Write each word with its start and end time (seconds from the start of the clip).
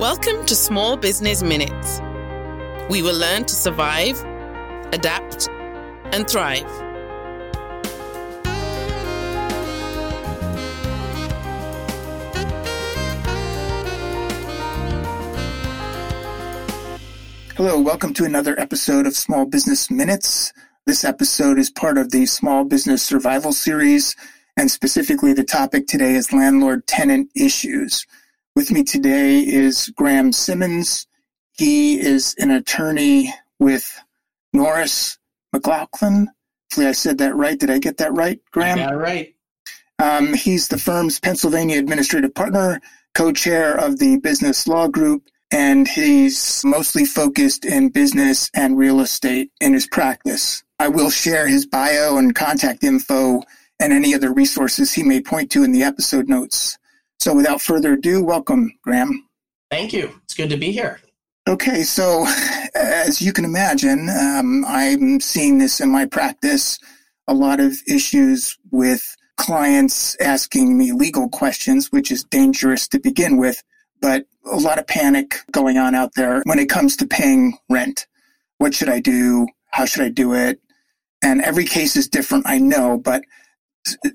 Welcome 0.00 0.46
to 0.46 0.54
Small 0.54 0.96
Business 0.96 1.42
Minutes. 1.42 2.00
We 2.88 3.02
will 3.02 3.18
learn 3.18 3.44
to 3.44 3.54
survive, 3.54 4.18
adapt, 4.94 5.46
and 6.14 6.26
thrive. 6.26 6.64
Hello, 17.54 17.78
welcome 17.78 18.14
to 18.14 18.24
another 18.24 18.58
episode 18.58 19.06
of 19.06 19.14
Small 19.14 19.44
Business 19.44 19.90
Minutes. 19.90 20.54
This 20.86 21.04
episode 21.04 21.58
is 21.58 21.68
part 21.68 21.98
of 21.98 22.10
the 22.10 22.24
Small 22.24 22.64
Business 22.64 23.02
Survival 23.02 23.52
Series, 23.52 24.16
and 24.56 24.70
specifically 24.70 25.34
the 25.34 25.44
topic 25.44 25.86
today 25.86 26.14
is 26.14 26.32
landlord 26.32 26.86
tenant 26.86 27.30
issues. 27.36 28.06
With 28.56 28.72
me 28.72 28.82
today 28.82 29.38
is 29.38 29.92
Graham 29.96 30.32
Simmons. 30.32 31.06
He 31.52 32.00
is 32.00 32.34
an 32.38 32.50
attorney 32.50 33.32
with 33.60 34.02
Norris 34.52 35.18
McLaughlin. 35.52 36.28
Hopefully, 36.68 36.86
I 36.88 36.92
said 36.92 37.18
that 37.18 37.36
right. 37.36 37.58
Did 37.58 37.70
I 37.70 37.78
get 37.78 37.98
that 37.98 38.12
right, 38.12 38.40
Graham? 38.50 38.78
You 38.78 38.84
got 38.84 38.94
it 38.94 38.96
right. 38.96 39.34
Um, 40.00 40.34
he's 40.34 40.68
the 40.68 40.78
firm's 40.78 41.20
Pennsylvania 41.20 41.78
administrative 41.78 42.34
partner, 42.34 42.80
co 43.14 43.32
chair 43.32 43.76
of 43.76 43.98
the 43.98 44.18
business 44.18 44.66
law 44.66 44.88
group, 44.88 45.28
and 45.52 45.86
he's 45.86 46.62
mostly 46.64 47.04
focused 47.04 47.64
in 47.64 47.90
business 47.90 48.50
and 48.54 48.76
real 48.76 49.00
estate 49.00 49.50
in 49.60 49.74
his 49.74 49.86
practice. 49.86 50.64
I 50.80 50.88
will 50.88 51.10
share 51.10 51.46
his 51.46 51.66
bio 51.66 52.16
and 52.16 52.34
contact 52.34 52.82
info 52.82 53.42
and 53.78 53.92
any 53.92 54.14
other 54.14 54.32
resources 54.32 54.92
he 54.92 55.04
may 55.04 55.20
point 55.20 55.52
to 55.52 55.62
in 55.62 55.72
the 55.72 55.84
episode 55.84 56.28
notes. 56.28 56.78
So 57.20 57.34
without 57.34 57.60
further 57.60 57.92
ado, 57.92 58.24
welcome, 58.24 58.72
Graham. 58.82 59.28
Thank 59.70 59.92
you. 59.92 60.10
It's 60.24 60.34
good 60.34 60.48
to 60.50 60.56
be 60.56 60.72
here. 60.72 61.00
Okay, 61.46 61.82
so 61.82 62.26
as 62.74 63.20
you 63.20 63.32
can 63.32 63.44
imagine, 63.44 64.08
um, 64.08 64.64
I'm 64.66 65.20
seeing 65.20 65.58
this 65.58 65.80
in 65.80 65.90
my 65.90 66.06
practice. 66.06 66.78
A 67.28 67.34
lot 67.34 67.60
of 67.60 67.76
issues 67.86 68.56
with 68.70 69.16
clients 69.36 70.16
asking 70.20 70.76
me 70.76 70.92
legal 70.92 71.28
questions, 71.28 71.92
which 71.92 72.10
is 72.10 72.24
dangerous 72.24 72.88
to 72.88 72.98
begin 72.98 73.36
with, 73.36 73.62
but 74.00 74.24
a 74.50 74.56
lot 74.56 74.78
of 74.78 74.86
panic 74.86 75.40
going 75.50 75.76
on 75.76 75.94
out 75.94 76.14
there 76.14 76.42
when 76.44 76.58
it 76.58 76.68
comes 76.70 76.96
to 76.96 77.06
paying 77.06 77.56
rent. 77.68 78.06
What 78.58 78.74
should 78.74 78.88
I 78.88 79.00
do? 79.00 79.46
How 79.70 79.84
should 79.84 80.04
I 80.04 80.08
do 80.08 80.34
it? 80.34 80.60
And 81.22 81.42
every 81.42 81.64
case 81.64 81.96
is 81.96 82.08
different, 82.08 82.46
I 82.46 82.58
know, 82.58 82.98
but 82.98 83.24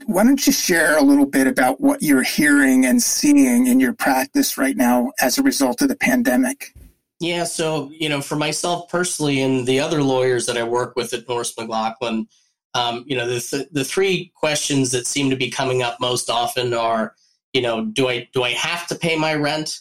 why 0.06 0.24
don't 0.24 0.46
you 0.46 0.54
share 0.54 0.98
a 0.98 1.02
little 1.02 1.26
bit 1.26 1.48
about 1.48 1.82
what 1.82 2.02
you're 2.02 2.24
hearing 2.24 2.86
and 2.86 3.02
seeing 3.02 3.68
in 3.68 3.80
your 3.80 3.94
practice 3.94 4.58
right 4.58 4.78
now 4.78 5.12
as 5.20 5.38
a 5.38 5.44
result 5.44 5.82
of 5.82 5.88
the 5.88 5.96
pandemic? 5.96 6.74
Yeah, 7.20 7.46
so 7.46 7.90
you 7.92 8.10
know, 8.10 8.22
for 8.22 8.36
myself 8.36 8.90
personally, 8.90 9.42
and 9.42 9.66
the 9.66 9.80
other 9.80 10.04
lawyers 10.04 10.46
that 10.48 10.58
I 10.58 10.64
work 10.64 10.96
with 10.96 11.14
at 11.14 11.28
Norris 11.28 11.58
McLaughlin, 11.58 12.28
um, 12.74 13.06
you 13.08 13.16
know, 13.16 13.28
the 13.28 13.40
th- 13.40 13.70
the 13.72 13.86
three 13.86 14.34
questions 14.36 14.92
that 14.92 15.08
seem 15.08 15.30
to 15.30 15.36
be 15.36 15.50
coming 15.50 15.82
up 15.82 16.00
most 16.02 16.30
often 16.30 16.74
are, 16.74 17.16
you 17.54 17.62
know, 17.62 17.86
do 17.86 18.10
I 18.10 18.28
do 18.34 18.44
I 18.44 18.52
have 18.52 18.86
to 18.88 18.96
pay 18.96 19.18
my 19.18 19.34
rent? 19.34 19.80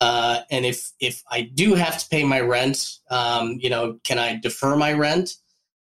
Uh, 0.00 0.40
and 0.50 0.66
if 0.66 0.92
if 1.00 1.22
I 1.30 1.40
do 1.40 1.74
have 1.74 1.98
to 1.98 2.08
pay 2.08 2.22
my 2.22 2.40
rent, 2.40 2.98
um, 3.10 3.58
you 3.60 3.70
know, 3.70 3.98
can 4.04 4.18
I 4.18 4.36
defer 4.36 4.76
my 4.76 4.92
rent? 4.92 5.36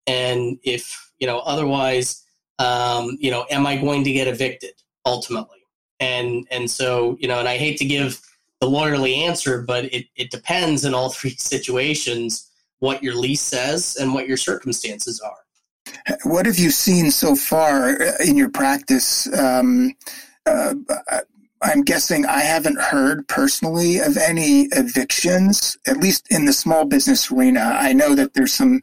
And 0.07 0.57
if 0.63 1.11
you 1.19 1.27
know, 1.27 1.39
otherwise, 1.39 2.22
um, 2.59 3.17
you 3.19 3.31
know, 3.31 3.45
am 3.49 3.65
I 3.65 3.77
going 3.77 4.03
to 4.03 4.11
get 4.11 4.27
evicted 4.27 4.73
ultimately? 5.05 5.59
And 5.99 6.47
and 6.51 6.69
so 6.69 7.17
you 7.19 7.27
know, 7.27 7.39
and 7.39 7.47
I 7.47 7.57
hate 7.57 7.77
to 7.77 7.85
give 7.85 8.21
the 8.61 8.67
lawyerly 8.67 9.17
answer, 9.17 9.61
but 9.61 9.85
it, 9.85 10.07
it 10.15 10.31
depends 10.31 10.85
in 10.85 10.93
all 10.93 11.09
three 11.11 11.35
situations 11.37 12.49
what 12.79 13.03
your 13.03 13.15
lease 13.15 13.41
says 13.41 13.97
and 13.99 14.13
what 14.13 14.27
your 14.27 14.37
circumstances 14.37 15.21
are. 15.21 16.17
What 16.23 16.45
have 16.45 16.57
you 16.57 16.69
seen 16.69 17.11
so 17.11 17.35
far 17.35 17.93
in 18.19 18.37
your 18.37 18.49
practice? 18.49 19.27
Um, 19.37 19.93
uh, 20.45 20.73
I'm 21.63 21.83
guessing 21.83 22.25
I 22.25 22.41
haven't 22.41 22.79
heard 22.79 23.25
personally 23.29 23.99
of 23.99 24.17
any 24.17 24.63
evictions, 24.73 25.77
at 25.87 25.97
least 25.97 26.27
in 26.29 26.43
the 26.43 26.51
small 26.51 26.83
business 26.83 27.31
arena. 27.31 27.61
I 27.61 27.93
know 27.93 28.15
that 28.15 28.33
there's 28.33 28.53
some, 28.53 28.81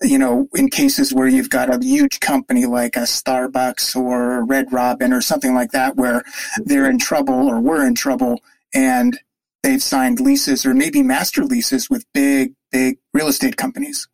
you 0.00 0.18
know, 0.18 0.48
in 0.54 0.70
cases 0.70 1.12
where 1.12 1.28
you've 1.28 1.50
got 1.50 1.72
a 1.72 1.78
huge 1.84 2.20
company 2.20 2.64
like 2.64 2.96
a 2.96 3.00
Starbucks 3.00 3.94
or 3.94 4.46
Red 4.46 4.72
Robin 4.72 5.12
or 5.12 5.20
something 5.20 5.54
like 5.54 5.72
that, 5.72 5.96
where 5.96 6.24
they're 6.64 6.88
in 6.88 6.98
trouble 6.98 7.48
or 7.48 7.60
we're 7.60 7.86
in 7.86 7.94
trouble 7.94 8.40
and 8.74 9.18
they've 9.62 9.82
signed 9.82 10.18
leases 10.18 10.64
or 10.64 10.72
maybe 10.72 11.02
master 11.02 11.44
leases 11.44 11.90
with 11.90 12.06
big, 12.14 12.54
big 12.70 12.96
real 13.12 13.28
estate 13.28 13.58
companies. 13.58 14.08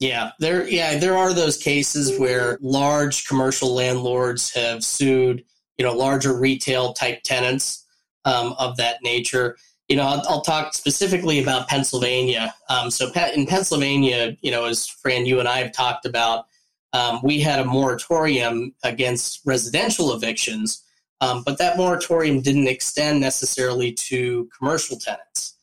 Yeah, 0.00 0.32
there 0.40 0.68
yeah, 0.68 0.98
there 0.98 1.16
are 1.16 1.32
those 1.32 1.56
cases 1.56 2.18
where 2.18 2.58
large 2.60 3.28
commercial 3.28 3.72
landlords 3.72 4.52
have 4.52 4.82
sued 4.82 5.44
you 5.78 5.84
know 5.84 5.92
larger 5.92 6.38
retail 6.38 6.92
type 6.92 7.22
tenants 7.22 7.86
um, 8.24 8.54
of 8.58 8.76
that 8.76 8.98
nature. 9.02 9.56
You 9.88 9.96
know, 9.96 10.04
I'll, 10.04 10.22
I'll 10.28 10.40
talk 10.42 10.74
specifically 10.74 11.42
about 11.42 11.68
Pennsylvania. 11.68 12.54
Um, 12.68 12.90
so 12.90 13.10
in 13.34 13.46
Pennsylvania, 13.46 14.36
you 14.40 14.50
know, 14.50 14.64
as 14.64 14.86
Fran, 14.86 15.26
you 15.26 15.38
and 15.38 15.48
I 15.48 15.58
have 15.58 15.72
talked 15.72 16.06
about, 16.06 16.46
um, 16.92 17.20
we 17.22 17.40
had 17.40 17.60
a 17.60 17.64
moratorium 17.64 18.74
against 18.84 19.40
residential 19.44 20.14
evictions, 20.14 20.82
um, 21.20 21.42
but 21.44 21.58
that 21.58 21.76
moratorium 21.76 22.40
didn't 22.40 22.68
extend 22.68 23.20
necessarily 23.20 23.92
to 23.92 24.48
commercial 24.56 24.98
tenants. 24.98 25.56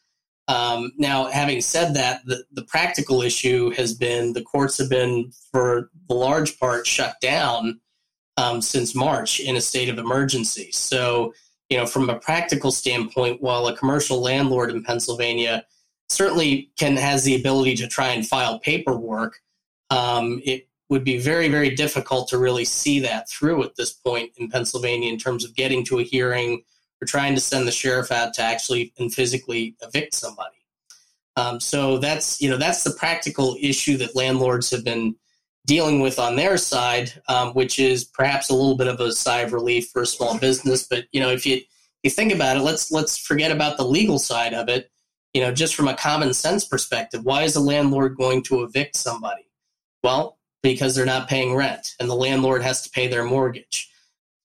Um, 0.47 0.91
now, 0.97 1.25
having 1.25 1.61
said 1.61 1.93
that, 1.93 2.21
the, 2.25 2.43
the 2.51 2.63
practical 2.63 3.21
issue 3.21 3.69
has 3.71 3.93
been 3.93 4.33
the 4.33 4.41
courts 4.41 4.79
have 4.79 4.89
been, 4.89 5.31
for 5.51 5.91
the 6.07 6.15
large 6.15 6.59
part, 6.59 6.87
shut 6.87 7.15
down 7.21 7.79
um, 8.39 8.61
since 8.61 8.95
March 8.95 9.41
in 9.41 9.57
a 9.57 9.61
state 9.61 9.89
of 9.89 9.97
emergency. 9.97 10.71
So, 10.71 11.33
you 11.69 11.77
know, 11.77 11.85
from 11.85 12.09
a 12.09 12.17
practical 12.17 12.71
standpoint, 12.71 13.41
while 13.41 13.67
a 13.67 13.75
commercial 13.75 14.21
landlord 14.21 14.71
in 14.71 14.81
Pennsylvania 14.81 15.65
certainly 16.07 16.71
can 16.77 16.95
has 16.95 17.25
the 17.25 17.35
ability 17.35 17.75
to 17.75 17.87
try 17.87 18.07
and 18.07 18.25
file 18.25 18.57
paperwork, 18.59 19.39
um, 19.89 20.41
it 20.45 20.69
would 20.89 21.03
be 21.03 21.17
very, 21.17 21.49
very 21.49 21.75
difficult 21.75 22.29
to 22.29 22.37
really 22.37 22.63
see 22.63 22.99
that 23.01 23.29
through 23.29 23.61
at 23.63 23.75
this 23.75 23.91
point 23.91 24.31
in 24.37 24.49
Pennsylvania 24.49 25.11
in 25.11 25.19
terms 25.19 25.43
of 25.43 25.53
getting 25.53 25.83
to 25.85 25.99
a 25.99 26.03
hearing 26.03 26.63
or 27.01 27.05
trying 27.05 27.35
to 27.35 27.41
send 27.41 27.67
the 27.67 27.71
sheriff 27.71 28.09
out 28.09 28.33
to 28.33 28.41
actually 28.41 28.93
and 28.97 29.13
physically 29.13 29.75
evict 29.81 30.15
somebody. 30.15 30.55
Um, 31.35 31.59
so 31.59 31.97
that's 31.97 32.41
you 32.41 32.49
know 32.49 32.57
that's 32.57 32.83
the 32.83 32.95
practical 32.97 33.57
issue 33.59 33.97
that 33.97 34.15
landlords 34.15 34.71
have 34.71 34.85
been 34.85 35.15
dealing 35.65 35.99
with 35.99 36.19
on 36.19 36.35
their 36.35 36.57
side, 36.57 37.13
um, 37.27 37.53
which 37.53 37.79
is 37.79 38.03
perhaps 38.03 38.49
a 38.49 38.55
little 38.55 38.75
bit 38.75 38.87
of 38.87 38.99
a 38.99 39.11
sigh 39.11 39.41
of 39.41 39.53
relief 39.53 39.89
for 39.89 40.01
a 40.01 40.07
small 40.07 40.37
business. 40.39 40.87
But 40.89 41.05
you 41.11 41.19
know, 41.19 41.29
if 41.29 41.45
you 41.45 41.61
you 42.03 42.09
think 42.09 42.33
about 42.33 42.57
it, 42.57 42.61
let's 42.61 42.91
let's 42.91 43.17
forget 43.17 43.51
about 43.51 43.77
the 43.77 43.85
legal 43.85 44.19
side 44.19 44.53
of 44.53 44.69
it. 44.69 44.89
You 45.33 45.41
know, 45.41 45.53
just 45.53 45.75
from 45.75 45.87
a 45.87 45.95
common 45.95 46.33
sense 46.33 46.65
perspective, 46.65 47.23
why 47.23 47.43
is 47.43 47.55
a 47.55 47.59
landlord 47.59 48.17
going 48.17 48.41
to 48.43 48.63
evict 48.63 48.95
somebody? 48.95 49.47
Well, 50.03 50.39
because 50.63 50.95
they're 50.95 51.05
not 51.05 51.29
paying 51.29 51.55
rent, 51.55 51.95
and 51.99 52.09
the 52.09 52.15
landlord 52.15 52.63
has 52.63 52.81
to 52.83 52.89
pay 52.89 53.07
their 53.07 53.23
mortgage. 53.23 53.91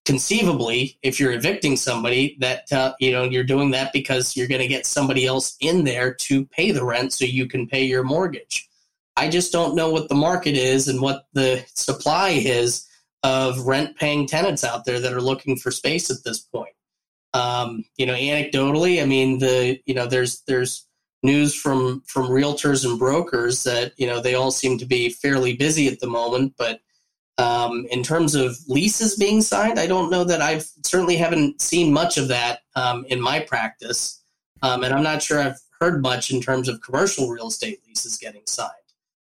Conceivably, 0.04 0.98
if 1.02 1.18
you're 1.18 1.32
evicting 1.32 1.78
somebody, 1.78 2.36
that 2.40 2.70
uh, 2.70 2.92
you 3.00 3.12
know 3.12 3.22
you're 3.22 3.44
doing 3.44 3.70
that 3.70 3.92
because 3.92 4.36
you're 4.36 4.48
going 4.48 4.60
to 4.60 4.68
get 4.68 4.84
somebody 4.84 5.24
else 5.24 5.56
in 5.60 5.84
there 5.84 6.12
to 6.12 6.44
pay 6.46 6.70
the 6.70 6.84
rent 6.84 7.14
so 7.14 7.24
you 7.24 7.46
can 7.46 7.66
pay 7.66 7.84
your 7.84 8.02
mortgage 8.02 8.68
I 9.16 9.28
just 9.28 9.52
don't 9.52 9.76
know 9.76 9.90
what 9.90 10.08
the 10.08 10.14
market 10.14 10.56
is 10.56 10.88
and 10.88 11.00
what 11.00 11.26
the 11.32 11.64
supply 11.74 12.30
is 12.30 12.86
of 13.22 13.66
rent 13.66 13.96
paying 13.96 14.26
tenants 14.26 14.64
out 14.64 14.84
there 14.84 15.00
that 15.00 15.12
are 15.12 15.20
looking 15.20 15.56
for 15.56 15.70
space 15.70 16.10
at 16.10 16.24
this 16.24 16.40
point. 16.40 16.74
Um, 17.32 17.84
you 17.96 18.06
know, 18.06 18.14
anecdotally, 18.14 19.02
I 19.02 19.06
mean, 19.06 19.38
the 19.38 19.80
you 19.86 19.94
know, 19.94 20.06
there's 20.06 20.42
there's 20.46 20.86
news 21.22 21.54
from 21.54 22.02
from 22.06 22.26
realtors 22.26 22.88
and 22.88 22.98
brokers 22.98 23.64
that 23.64 23.92
you 23.96 24.06
know 24.06 24.20
they 24.20 24.34
all 24.34 24.50
seem 24.50 24.78
to 24.78 24.86
be 24.86 25.08
fairly 25.08 25.56
busy 25.56 25.88
at 25.88 26.00
the 26.00 26.06
moment, 26.06 26.54
but 26.56 26.80
um, 27.38 27.86
in 27.90 28.04
terms 28.04 28.36
of 28.36 28.56
leases 28.68 29.16
being 29.16 29.42
signed, 29.42 29.80
I 29.80 29.88
don't 29.88 30.10
know 30.10 30.22
that 30.22 30.40
I've 30.40 30.68
certainly 30.84 31.16
haven't 31.16 31.60
seen 31.60 31.92
much 31.92 32.16
of 32.18 32.28
that 32.28 32.60
um, 32.76 33.04
in 33.08 33.20
my 33.20 33.40
practice, 33.40 34.22
um, 34.62 34.84
and 34.84 34.94
I'm 34.94 35.02
not 35.02 35.22
sure 35.22 35.40
I've 35.40 35.58
heard 35.80 36.02
much 36.02 36.30
in 36.30 36.40
terms 36.40 36.68
of 36.68 36.80
commercial 36.82 37.28
real 37.28 37.48
estate 37.48 37.80
leases 37.86 38.16
getting 38.16 38.42
signed. 38.46 38.70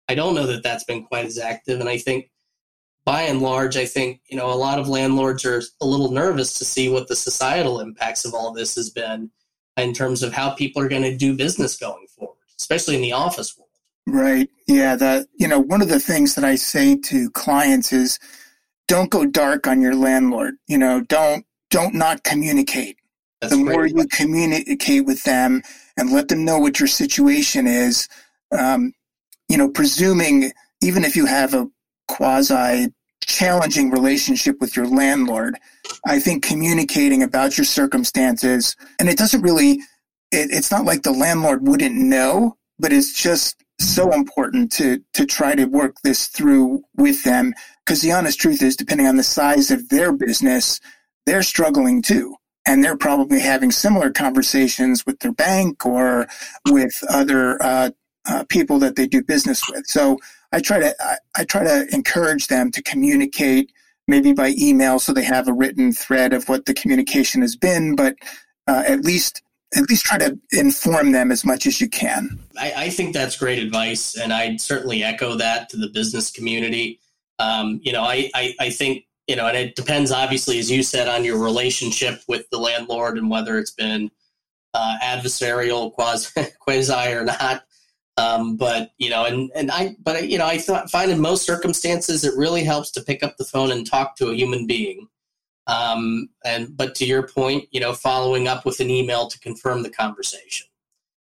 I 0.07 0.15
don't 0.15 0.35
know 0.35 0.45
that 0.47 0.63
that's 0.63 0.83
been 0.83 1.03
quite 1.03 1.25
as 1.25 1.37
active. 1.37 1.79
And 1.79 1.89
I 1.89 1.97
think 1.97 2.29
by 3.05 3.23
and 3.23 3.41
large, 3.41 3.77
I 3.77 3.85
think, 3.85 4.21
you 4.29 4.37
know, 4.37 4.51
a 4.51 4.55
lot 4.55 4.79
of 4.79 4.87
landlords 4.87 5.45
are 5.45 5.61
a 5.81 5.85
little 5.85 6.11
nervous 6.11 6.57
to 6.59 6.65
see 6.65 6.89
what 6.89 7.07
the 7.07 7.15
societal 7.15 7.79
impacts 7.79 8.25
of 8.25 8.33
all 8.33 8.51
this 8.51 8.75
has 8.75 8.89
been 8.89 9.29
in 9.77 9.93
terms 9.93 10.23
of 10.23 10.33
how 10.33 10.51
people 10.51 10.81
are 10.81 10.87
going 10.87 11.03
to 11.03 11.15
do 11.15 11.35
business 11.35 11.77
going 11.77 12.07
forward, 12.07 12.37
especially 12.59 12.95
in 12.95 13.01
the 13.01 13.11
office 13.11 13.57
world. 13.57 13.69
Right. 14.07 14.49
Yeah. 14.67 14.95
That, 14.95 15.27
you 15.35 15.47
know, 15.47 15.59
one 15.59 15.81
of 15.81 15.89
the 15.89 15.99
things 15.99 16.35
that 16.35 16.43
I 16.43 16.55
say 16.55 16.95
to 16.95 17.29
clients 17.31 17.91
is 17.91 18.19
don't 18.87 19.09
go 19.09 19.25
dark 19.25 19.67
on 19.67 19.81
your 19.81 19.95
landlord. 19.95 20.55
You 20.67 20.77
know, 20.77 21.01
don't, 21.01 21.45
don't 21.69 21.95
not 21.95 22.23
communicate. 22.23 22.97
That's 23.41 23.55
the 23.55 23.63
more 23.63 23.85
you 23.85 24.07
communicate 24.11 25.05
with 25.05 25.23
them 25.23 25.61
and 25.97 26.11
let 26.11 26.29
them 26.29 26.45
know 26.45 26.57
what 26.59 26.79
your 26.79 26.87
situation 26.87 27.67
is. 27.67 28.07
Um, 28.51 28.93
you 29.50 29.57
know, 29.57 29.69
presuming 29.69 30.51
even 30.81 31.03
if 31.03 31.15
you 31.15 31.25
have 31.25 31.53
a 31.53 31.68
quasi 32.07 32.88
challenging 33.25 33.89
relationship 33.89 34.57
with 34.59 34.75
your 34.75 34.88
landlord, 34.88 35.57
I 36.06 36.19
think 36.19 36.45
communicating 36.45 37.24
about 37.24 37.57
your 37.57 37.65
circumstances, 37.65 38.75
and 39.00 39.09
it 39.09 39.18
doesn't 39.18 39.42
really, 39.42 39.74
it, 40.31 40.50
it's 40.51 40.71
not 40.71 40.86
like 40.86 41.03
the 41.03 41.12
landlord 41.12 41.68
wouldn't 41.68 41.95
know, 41.95 42.57
but 42.80 42.94
it's 42.94 43.13
just 43.13 43.63
so 43.80 44.12
important 44.12 44.71
to 44.71 45.01
to 45.13 45.25
try 45.25 45.53
to 45.53 45.65
work 45.65 45.95
this 46.03 46.27
through 46.27 46.83
with 46.95 47.24
them. 47.24 47.53
Because 47.86 48.01
the 48.01 48.12
honest 48.12 48.39
truth 48.39 48.62
is 48.62 48.75
depending 48.75 49.07
on 49.07 49.18
the 49.18 49.24
size 49.24 49.69
of 49.69 49.89
their 49.89 50.12
business 50.12 50.80
they're 51.25 51.44
struggling 51.44 52.01
too. 52.01 52.36
And 52.68 52.83
they're 52.83 52.98
probably 52.98 53.39
having 53.39 53.71
similar 53.71 54.12
conversations 54.12 55.06
with 55.06 55.19
their 55.19 55.33
bank 55.33 55.86
or 55.86 56.27
with 56.69 57.03
other 57.09 57.62
uh, 57.62 57.91
uh, 58.27 58.44
people 58.50 58.80
that 58.80 58.95
they 58.95 59.07
do 59.07 59.24
business 59.24 59.62
with 59.69 59.86
so 59.88 60.18
i 60.51 60.60
try 60.60 60.80
to 60.80 60.95
I, 61.00 61.18
I 61.38 61.44
try 61.44 61.63
to 61.63 61.88
encourage 61.92 62.48
them 62.48 62.72
to 62.72 62.81
communicate 62.81 63.72
maybe 64.07 64.33
by 64.33 64.54
email 64.60 65.00
so 65.00 65.13
they 65.13 65.24
have 65.24 65.48
a 65.48 65.54
written 65.54 65.92
thread 65.94 66.33
of 66.33 66.48
what 66.48 66.66
the 66.66 66.74
communication 66.74 67.42
has 67.42 67.56
been 67.56 67.95
but 67.95 68.16
uh, 68.68 68.83
at 68.88 69.01
least 69.06 69.42
at 69.75 69.89
least 69.89 70.06
try 70.06 70.18
to 70.18 70.38
inform 70.51 71.12
them 71.12 71.31
as 71.31 71.44
much 71.44 71.66
as 71.66 71.81
you 71.81 71.89
can. 71.89 72.39
I, 72.57 72.74
I 72.77 72.89
think 72.89 73.13
that's 73.13 73.36
great 73.36 73.60
advice, 73.60 74.16
and 74.16 74.31
I'd 74.31 74.62
certainly 74.62 75.04
echo 75.04 75.36
that 75.36 75.69
to 75.69 75.77
the 75.77 75.89
business 75.89 76.31
community. 76.31 77.01
Um, 77.39 77.81
you 77.83 77.92
know, 77.92 78.04
I, 78.04 78.30
I, 78.33 78.56
I 78.60 78.69
think 78.69 79.06
you 79.27 79.36
know, 79.36 79.48
and 79.48 79.57
it 79.57 79.75
depends 79.75 80.12
obviously, 80.12 80.60
as 80.60 80.69
you 80.69 80.83
said, 80.83 81.07
on 81.07 81.24
your 81.24 81.38
relationship 81.38 82.22
with 82.27 82.48
the 82.51 82.60
landlord 82.60 83.18
and 83.18 83.30
whether 83.30 83.57
it's 83.57 83.72
been 83.72 84.12
uh, 84.74 84.98
adversarial, 85.01 85.92
quasi, 85.94 86.45
quasi 86.60 87.12
or 87.12 87.25
not. 87.25 87.63
Um, 88.17 88.56
but 88.56 88.91
you 88.97 89.09
know, 89.09 89.25
and 89.25 89.51
and 89.56 89.69
I, 89.71 89.95
but 90.01 90.29
you 90.29 90.38
know, 90.38 90.47
I 90.47 90.57
th- 90.57 90.89
find 90.89 91.12
in 91.12 91.19
most 91.19 91.45
circumstances 91.45 92.23
it 92.23 92.38
really 92.38 92.63
helps 92.63 92.91
to 92.91 93.01
pick 93.01 93.23
up 93.23 93.35
the 93.38 93.44
phone 93.44 93.71
and 93.71 93.85
talk 93.85 94.15
to 94.17 94.29
a 94.29 94.35
human 94.35 94.67
being. 94.67 95.07
Um, 95.67 96.29
and 96.45 96.75
but 96.77 96.95
to 96.95 97.06
your 97.06 97.27
point, 97.27 97.67
you 97.71 97.79
know, 97.79 97.94
following 97.94 98.47
up 98.47 98.65
with 98.65 98.79
an 98.79 98.89
email 98.89 99.27
to 99.27 99.39
confirm 99.39 99.83
the 99.83 99.89
conversation. 99.89 100.67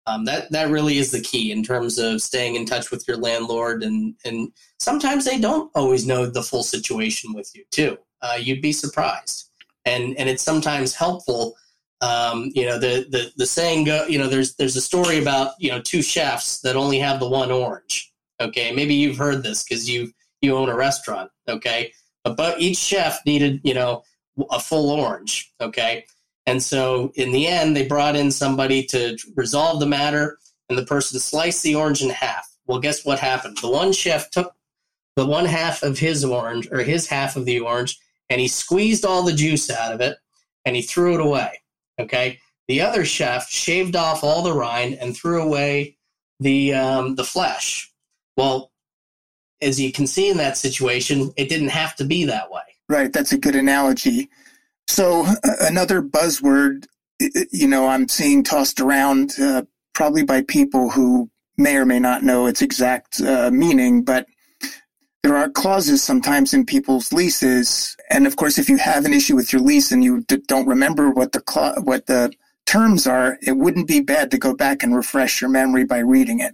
Um, 0.07 0.25
that 0.25 0.51
that 0.51 0.69
really 0.69 0.98
is 0.98 1.12
the 1.12 1.22
key 1.22 1.51
in 1.51 1.63
terms 1.63 1.98
of 1.98 2.22
staying 2.22 2.56
in 2.56 2.66
touch 2.66 2.92
with 2.92 3.07
your 3.07 3.18
landlord, 3.18 3.81
and 3.81 4.16
and 4.25 4.51
sometimes 4.80 5.25
they 5.25 5.39
don't 5.39 5.72
always 5.75 6.06
know 6.06 6.25
the 6.25 6.44
full 6.44 6.63
situation 6.63 7.33
with 7.33 7.51
you 7.56 7.63
too. 7.72 7.98
Uh, 8.22 8.38
you'd 8.39 8.62
be 8.62 8.72
surprised, 8.72 9.50
and 9.86 10.16
and 10.18 10.30
it's 10.30 10.44
sometimes 10.44 10.94
helpful. 10.94 11.56
Um, 12.01 12.51
you 12.53 12.65
know, 12.65 12.77
the 12.77 13.07
the 13.09 13.31
the 13.38 13.45
saying 13.45 13.86
go. 13.86 14.06
You 14.07 14.19
know, 14.19 14.27
there's 14.27 14.56
there's 14.56 14.75
a 14.75 14.81
story 14.81 15.19
about 15.19 15.53
you 15.59 15.71
know 15.71 15.81
two 15.81 16.01
chefs 16.01 16.62
that 16.62 16.75
only 16.75 17.00
have 17.00 17.19
the 17.19 17.30
one 17.30 17.51
orange. 17.51 18.12
Okay, 18.42 18.71
maybe 18.74 18.94
you've 18.94 19.18
heard 19.18 19.44
this 19.44 19.63
because 19.63 19.89
you 19.89 20.12
you 20.42 20.56
own 20.56 20.69
a 20.69 20.75
restaurant. 20.75 21.31
Okay, 21.47 21.94
but, 22.24 22.36
but 22.36 22.59
each 22.59 22.77
chef 22.77 23.19
needed 23.25 23.62
you 23.63 23.74
know 23.74 24.03
a 24.51 24.59
full 24.59 24.92
orange. 24.92 25.53
Okay. 25.62 26.06
And 26.47 26.62
so 26.62 27.12
in 27.15 27.31
the 27.31 27.47
end, 27.47 27.75
they 27.75 27.88
brought 27.88 28.15
in 28.15 28.30
somebody 28.30 28.83
to 28.88 29.18
resolve 29.36 29.80
the 29.80 29.88
matter, 29.88 30.38
and 30.69 30.77
the 30.77 30.86
person 30.86 31.19
sliced 31.19 31.63
the 31.63 31.74
orange 31.74 32.03
in 32.03 32.12
half. 32.12 32.48
Well, 32.68 32.80
guess 32.80 33.03
what 33.03 33.19
happened? 33.19 33.57
The 33.57 33.69
one 33.69 33.91
chef 33.91 34.30
took 34.30 34.53
the 35.15 35.25
one 35.25 35.45
half 35.45 35.81
of 35.81 35.98
his 35.98 36.24
orange, 36.24 36.69
or 36.71 36.80
his 36.80 37.07
half 37.07 37.36
of 37.36 37.45
the 37.45 37.62
orange, 37.62 37.98
and 38.30 38.41
he 38.41 38.48
squeezed 38.48 39.06
all 39.06 39.24
the 39.24 39.33
juice 39.33 39.69
out 39.69 39.94
of 39.94 40.01
it 40.01 40.18
and 40.65 40.75
he 40.75 40.81
threw 40.81 41.13
it 41.13 41.21
away. 41.21 41.59
Okay. 42.00 42.39
The 42.68 42.81
other 42.81 43.06
chef 43.06 43.50
shaved 43.50 43.95
off 43.95 44.24
all 44.24 44.42
the 44.42 44.53
rind 44.53 44.95
and 44.95 45.15
threw 45.15 45.42
away 45.42 45.97
the 46.39 46.74
um, 46.74 47.15
the 47.15 47.24
flesh. 47.24 47.92
Well, 48.36 48.71
as 49.62 49.80
you 49.80 49.92
can 49.92 50.07
see 50.07 50.30
in 50.30 50.38
that 50.38 50.57
situation, 50.57 51.31
it 51.38 51.47
didn't 51.47 51.69
have 51.69 51.95
to 51.97 52.06
be 52.06 52.25
that 52.25 52.51
way. 52.51 52.62
Right, 52.89 53.12
that's 53.12 53.31
a 53.31 53.38
good 53.38 53.56
analogy. 53.56 54.30
So 54.88 55.25
another 55.62 56.01
buzzword, 56.01 56.88
you 57.51 57.68
know, 57.68 57.88
I'm 57.88 58.07
seeing 58.07 58.44
tossed 58.44 58.80
around 58.80 59.31
uh, 59.39 59.63
probably 59.94 60.24
by 60.24 60.44
people 60.44 60.91
who 60.91 61.30
may 61.57 61.77
or 61.77 61.86
may 61.86 62.00
not 62.00 62.24
know 62.24 62.45
its 62.45 62.62
exact 62.62 63.21
uh, 63.21 63.50
meaning, 63.51 64.03
but 64.03 64.27
there 65.25 65.38
are 65.38 65.50
clauses 65.50 66.04
sometimes 66.04 66.54
in 66.54 66.68
people's 66.68 67.12
leases, 67.12 67.98
and 68.12 68.27
of 68.27 68.36
course, 68.36 68.60
if 68.60 68.69
you 68.69 68.77
have 68.77 69.06
an 69.06 69.13
issue 69.13 69.36
with 69.36 69.51
your 69.51 69.60
lease 69.60 69.92
and 69.92 70.04
you 70.04 70.22
d- 70.27 70.38
don't 70.48 70.68
remember 70.68 71.10
what 71.10 71.31
the 71.31 71.42
what 71.83 72.06
the 72.06 72.31
terms 72.68 73.07
are, 73.07 73.39
it 73.42 73.57
wouldn't 73.57 73.88
be 73.88 74.01
bad 74.01 74.30
to 74.30 74.38
go 74.38 74.56
back 74.56 74.83
and 74.83 74.95
refresh 74.95 75.42
your 75.42 75.50
memory 75.50 75.83
by 75.83 75.98
reading 75.98 76.42
it. 76.42 76.54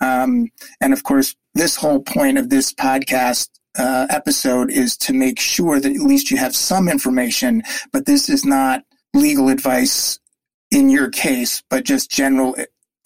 Um, 0.00 0.50
and 0.80 0.92
of 0.92 1.04
course, 1.04 1.36
this 1.54 1.76
whole 1.76 2.00
point 2.00 2.38
of 2.38 2.50
this 2.50 2.74
podcast 2.74 3.50
uh, 3.78 4.08
episode 4.10 4.72
is 4.72 4.96
to 4.96 5.12
make 5.12 5.38
sure 5.38 5.78
that 5.78 5.92
at 5.92 6.00
least 6.00 6.32
you 6.32 6.38
have 6.38 6.56
some 6.56 6.88
information, 6.88 7.62
but 7.92 8.06
this 8.06 8.28
is 8.28 8.44
not 8.44 8.82
legal 9.14 9.48
advice 9.48 10.18
in 10.72 10.90
your 10.90 11.08
case, 11.08 11.62
but 11.70 11.84
just 11.84 12.10
general 12.10 12.56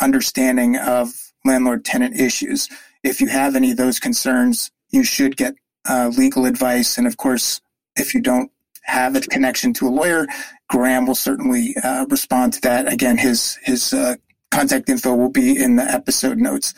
understanding 0.01 0.79
of 0.79 1.13
landlord 1.45 1.85
tenant 1.85 2.19
issues. 2.19 2.71
If 3.05 3.21
you 3.21 3.27
have 3.27 3.57
any 3.57 3.73
of 3.73 3.77
those 3.77 4.01
concerns, 4.01 4.71
you 4.93 5.03
should 5.03 5.37
get 5.37 5.55
uh, 5.89 6.11
legal 6.17 6.47
advice. 6.47 6.99
And 6.99 7.07
of 7.07 7.17
course, 7.17 7.61
if 7.97 8.15
you 8.15 8.21
don't 8.21 8.51
have 8.83 9.17
a 9.17 9.21
connection 9.21 9.73
to 9.75 9.89
a 9.89 9.91
lawyer, 9.91 10.27
Graham 10.69 11.07
will 11.07 11.15
certainly 11.15 11.75
uh, 11.83 12.07
respond 12.09 12.53
to 12.55 12.61
that. 12.63 12.93
Again, 12.93 13.19
his 13.19 13.59
his 13.63 13.93
uh, 13.93 14.17
contact 14.51 14.89
info 14.89 15.15
will 15.15 15.31
be 15.31 15.57
in 15.57 15.77
the 15.77 15.85
episode 15.85 16.39
notes. 16.39 16.75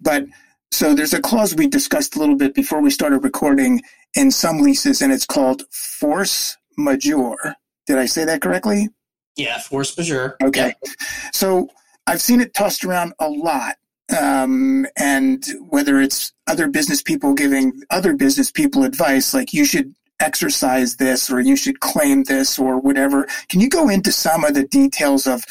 But 0.00 0.26
so 0.70 0.94
there's 0.94 1.14
a 1.14 1.20
clause 1.20 1.54
we 1.54 1.66
discussed 1.66 2.16
a 2.16 2.18
little 2.18 2.36
bit 2.36 2.54
before 2.54 2.80
we 2.80 2.90
started 2.90 3.24
recording 3.24 3.82
in 4.14 4.30
some 4.30 4.60
leases, 4.60 5.02
and 5.02 5.12
it's 5.12 5.26
called 5.26 5.62
force 5.70 6.56
majeure. 6.76 7.56
Did 7.86 7.98
I 7.98 8.06
say 8.06 8.24
that 8.24 8.42
correctly? 8.42 8.88
Yeah, 9.36 9.58
force 9.58 9.96
majeure. 9.96 10.36
Okay. 10.42 10.74
Yeah. 10.84 10.92
So 11.32 11.68
I've 12.06 12.20
seen 12.20 12.40
it 12.40 12.54
tossed 12.54 12.84
around 12.84 13.14
a 13.18 13.28
lot. 13.28 13.76
Um, 14.16 14.86
and 14.96 15.44
whether 15.68 16.00
it's 16.00 16.32
other 16.46 16.68
business 16.68 17.02
people 17.02 17.34
giving 17.34 17.82
other 17.90 18.14
business 18.14 18.50
people 18.50 18.84
advice, 18.84 19.34
like 19.34 19.52
you 19.52 19.64
should 19.64 19.94
exercise 20.20 20.96
this 20.96 21.30
or 21.30 21.40
you 21.40 21.56
should 21.56 21.80
claim 21.80 22.24
this 22.24 22.58
or 22.58 22.78
whatever. 22.78 23.26
Can 23.48 23.60
you 23.60 23.68
go 23.68 23.88
into 23.88 24.12
some 24.12 24.44
of 24.44 24.54
the 24.54 24.64
details 24.64 25.26
of 25.26 25.44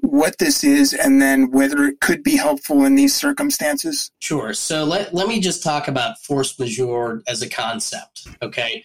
what 0.00 0.38
this 0.38 0.62
is 0.62 0.92
and 0.92 1.20
then 1.20 1.50
whether 1.50 1.84
it 1.84 2.00
could 2.00 2.22
be 2.22 2.36
helpful 2.36 2.84
in 2.84 2.94
these 2.94 3.14
circumstances? 3.14 4.10
Sure. 4.20 4.54
So 4.54 4.84
let, 4.84 5.12
let 5.12 5.28
me 5.28 5.40
just 5.40 5.62
talk 5.62 5.88
about 5.88 6.18
force 6.22 6.58
majeure 6.58 7.22
as 7.26 7.42
a 7.42 7.48
concept. 7.48 8.28
Okay. 8.40 8.84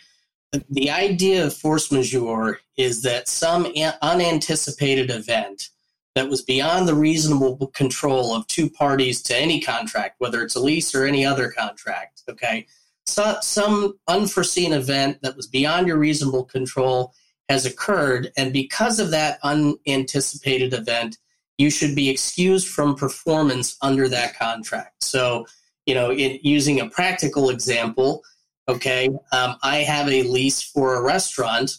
The, 0.70 0.90
idea 0.90 1.46
of 1.46 1.54
force 1.54 1.92
majeure 1.92 2.60
is 2.78 3.02
that 3.02 3.28
some 3.28 3.68
unanticipated 4.02 5.12
event 5.12 5.70
that 6.16 6.30
was 6.30 6.42
beyond 6.42 6.88
the 6.88 6.96
reasonable 6.96 7.68
control 7.68 8.34
of 8.34 8.48
two 8.48 8.70
parties 8.70 9.22
to 9.24 9.36
any 9.36 9.60
contract, 9.60 10.16
whether 10.20 10.42
it's 10.42 10.56
a 10.56 10.60
lease 10.62 10.96
or 10.96 11.06
any 11.06 11.26
other 11.26 11.52
contract. 11.52 12.24
Okay. 12.30 12.66
So, 13.06 13.38
some 13.42 14.00
unforeseen 14.08 14.74
event 14.74 15.22
that 15.22 15.36
was 15.36 15.46
beyond 15.46 15.88
your 15.88 15.98
reasonable 15.98 16.46
control 16.46 17.14
has 17.50 17.66
occurred. 17.66 18.32
And 18.36 18.52
because 18.52 19.00
of 19.00 19.12
that 19.12 19.38
unanticipated 19.44 20.74
event, 20.74 21.18
you 21.58 21.70
should 21.70 21.96
be 21.96 22.10
excused 22.10 22.68
from 22.68 22.96
performance 22.96 23.78
under 23.82 24.10
that 24.10 24.38
contract. 24.38 25.04
So, 25.04 25.46
you 25.86 25.94
know, 25.94 26.12
in, 26.12 26.40
using 26.42 26.80
a 26.80 26.90
practical 26.90 27.50
example, 27.50 28.24
okay, 28.68 29.10
um, 29.32 29.56
I 29.62 29.78
have 29.78 30.10
a 30.10 30.24
lease 30.24 30.62
for 30.62 30.96
a 30.96 31.02
restaurant 31.02 31.78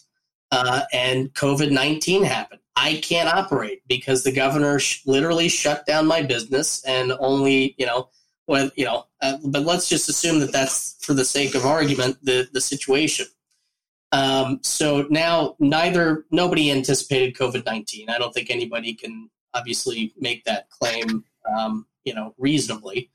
uh, 0.52 0.82
and 0.92 1.32
COVID 1.34 1.72
19 1.72 2.22
happened. 2.22 2.60
I 2.76 2.96
can't 3.02 3.28
operate 3.28 3.82
because 3.88 4.22
the 4.22 4.32
governor 4.32 4.78
sh- 4.78 5.02
literally 5.06 5.48
shut 5.48 5.86
down 5.86 6.06
my 6.06 6.22
business 6.22 6.84
and 6.84 7.12
only, 7.18 7.74
you 7.78 7.86
know, 7.86 8.10
well, 8.46 8.70
you 8.76 8.84
know, 8.84 9.06
uh, 9.22 9.38
but 9.44 9.62
let's 9.64 9.88
just 9.88 10.08
assume 10.08 10.40
that 10.40 10.52
that's 10.52 10.96
for 11.00 11.14
the 11.14 11.24
sake 11.24 11.54
of 11.54 11.64
argument 11.64 12.18
the 12.22 12.48
the 12.52 12.60
situation. 12.60 13.26
Um, 14.12 14.60
so 14.62 15.06
now 15.10 15.56
neither 15.58 16.26
nobody 16.30 16.70
anticipated 16.70 17.34
COVID 17.34 17.64
nineteen. 17.66 18.08
I 18.08 18.18
don't 18.18 18.32
think 18.32 18.50
anybody 18.50 18.94
can 18.94 19.30
obviously 19.54 20.12
make 20.18 20.44
that 20.44 20.70
claim, 20.70 21.24
um, 21.56 21.86
you 22.04 22.14
know, 22.14 22.34
reasonably. 22.38 23.10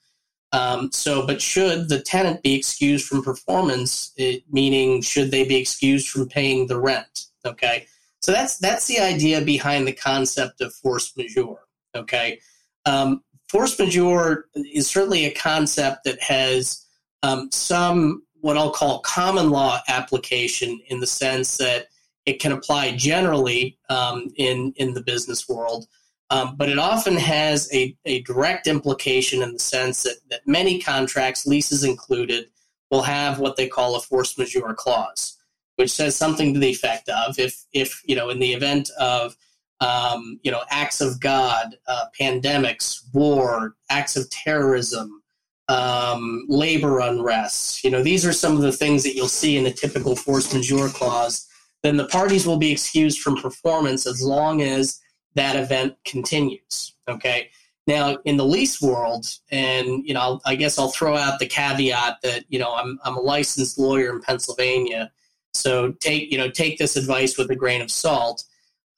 Um, 0.53 0.91
so, 0.91 1.25
but 1.25 1.41
should 1.41 1.87
the 1.87 2.01
tenant 2.01 2.43
be 2.43 2.55
excused 2.55 3.07
from 3.07 3.23
performance? 3.23 4.11
It, 4.17 4.43
meaning, 4.51 5.01
should 5.01 5.31
they 5.31 5.45
be 5.45 5.55
excused 5.55 6.09
from 6.09 6.27
paying 6.27 6.67
the 6.67 6.79
rent? 6.79 7.27
Okay, 7.45 7.87
so 8.21 8.31
that's 8.31 8.57
that's 8.57 8.87
the 8.87 8.99
idea 8.99 9.41
behind 9.41 9.87
the 9.87 9.93
concept 9.93 10.61
of 10.61 10.73
force 10.73 11.15
majeure. 11.17 11.67
Okay, 11.95 12.39
um, 12.85 13.23
force 13.49 13.77
majeure 13.77 14.45
is 14.55 14.87
certainly 14.87 15.25
a 15.25 15.33
concept 15.33 16.03
that 16.05 16.21
has 16.21 16.85
um, 17.23 17.49
some 17.51 18.23
what 18.39 18.57
I'll 18.57 18.71
call 18.71 18.99
common 18.99 19.49
law 19.49 19.79
application 19.87 20.79
in 20.87 20.99
the 20.99 21.07
sense 21.07 21.57
that 21.57 21.87
it 22.25 22.39
can 22.39 22.51
apply 22.51 22.95
generally 22.95 23.77
um, 23.89 24.31
in 24.35 24.73
in 24.77 24.93
the 24.93 25.03
business 25.03 25.49
world, 25.49 25.87
Um, 26.31 26.55
but 26.55 26.69
it 26.69 26.79
often 26.79 27.17
has 27.17 27.69
a, 27.73 27.95
a 28.05 28.21
direct 28.21 28.65
implication 28.67 29.41
in 29.43 29.51
the 29.53 29.59
sense 29.59 30.03
that, 30.03 30.17
that 30.29 30.47
many 30.47 30.79
contracts, 30.79 31.45
leases 31.45 31.83
included, 31.83 32.45
will 32.89 33.01
have 33.01 33.39
what 33.39 33.57
they 33.57 33.67
call 33.67 33.95
a 33.95 33.99
force 33.99 34.37
majeure 34.37 34.73
clause, 34.73 35.37
which 35.75 35.91
says 35.91 36.15
something 36.15 36.53
to 36.53 36.59
the 36.59 36.69
effect 36.69 37.09
of 37.09 37.39
if, 37.39 37.63
if 37.73 38.01
you 38.05 38.15
know, 38.15 38.29
in 38.29 38.39
the 38.39 38.53
event 38.53 38.89
of 38.99 39.35
um, 39.81 40.39
you 40.43 40.51
know, 40.51 40.61
acts 40.69 41.01
of 41.01 41.19
God, 41.19 41.75
uh, 41.87 42.05
pandemics, 42.19 43.01
war, 43.13 43.75
acts 43.89 44.15
of 44.15 44.29
terrorism, 44.29 45.21
um, 45.67 46.45
labor 46.47 46.99
unrest. 46.99 47.83
You 47.83 47.89
know, 47.89 48.03
these 48.03 48.25
are 48.25 48.33
some 48.33 48.55
of 48.55 48.61
the 48.61 48.71
things 48.71 49.03
that 49.03 49.15
you'll 49.15 49.27
see 49.27 49.57
in 49.57 49.65
a 49.65 49.71
typical 49.71 50.15
force 50.15 50.53
majeure 50.53 50.89
clause. 50.89 51.47
Then 51.81 51.97
the 51.97 52.07
parties 52.07 52.45
will 52.45 52.57
be 52.57 52.71
excused 52.71 53.21
from 53.21 53.41
performance 53.41 54.05
as 54.05 54.21
long 54.21 54.61
as 54.61 54.99
that 55.33 55.55
event 55.55 55.95
continues. 56.05 56.95
Okay. 57.07 57.49
Now, 57.87 58.17
in 58.25 58.37
the 58.37 58.45
lease 58.45 58.79
world, 58.79 59.25
and 59.49 60.05
you 60.05 60.13
know, 60.13 60.39
I 60.45 60.55
guess 60.55 60.77
I'll 60.77 60.91
throw 60.91 61.17
out 61.17 61.39
the 61.39 61.47
caveat 61.47 62.17
that 62.21 62.45
you 62.49 62.59
know 62.59 62.75
I'm 62.75 62.99
I'm 63.03 63.17
a 63.17 63.21
licensed 63.21 63.79
lawyer 63.79 64.13
in 64.13 64.21
Pennsylvania, 64.21 65.11
so 65.53 65.91
take 65.93 66.31
you 66.31 66.37
know 66.37 66.49
take 66.49 66.77
this 66.77 66.95
advice 66.95 67.37
with 67.37 67.49
a 67.49 67.55
grain 67.55 67.81
of 67.81 67.91
salt. 67.91 68.43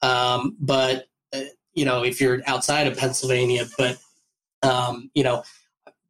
Um, 0.02 0.56
but 0.60 1.08
uh, 1.34 1.42
you 1.74 1.86
know, 1.86 2.04
if 2.04 2.22
you're 2.22 2.42
outside 2.46 2.88
of 2.88 2.98
Pennsylvania, 2.98 3.66
but 3.78 3.98
um, 4.62 5.10
you 5.14 5.24
know, 5.24 5.44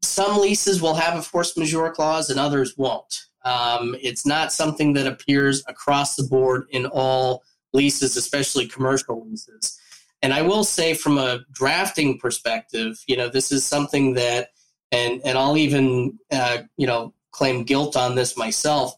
some 0.01 0.39
leases 0.39 0.81
will 0.81 0.95
have 0.95 1.17
a 1.17 1.21
force 1.21 1.55
majeure 1.57 1.91
clause 1.91 2.29
and 2.29 2.39
others 2.39 2.77
won't. 2.77 3.25
Um, 3.45 3.95
it's 4.01 4.25
not 4.25 4.53
something 4.53 4.93
that 4.93 5.07
appears 5.07 5.63
across 5.67 6.15
the 6.15 6.23
board 6.23 6.65
in 6.69 6.85
all 6.85 7.43
leases, 7.73 8.15
especially 8.15 8.67
commercial 8.67 9.25
leases. 9.25 9.79
And 10.21 10.33
I 10.33 10.41
will 10.41 10.63
say, 10.63 10.93
from 10.93 11.17
a 11.17 11.41
drafting 11.51 12.17
perspective, 12.17 12.97
you 13.07 13.17
know, 13.17 13.27
this 13.27 13.51
is 13.51 13.65
something 13.65 14.13
that, 14.13 14.49
and 14.91 15.21
and 15.25 15.37
I'll 15.37 15.57
even, 15.57 16.17
uh, 16.31 16.59
you 16.77 16.87
know, 16.87 17.13
claim 17.31 17.63
guilt 17.63 17.97
on 17.97 18.15
this 18.15 18.37
myself. 18.37 18.95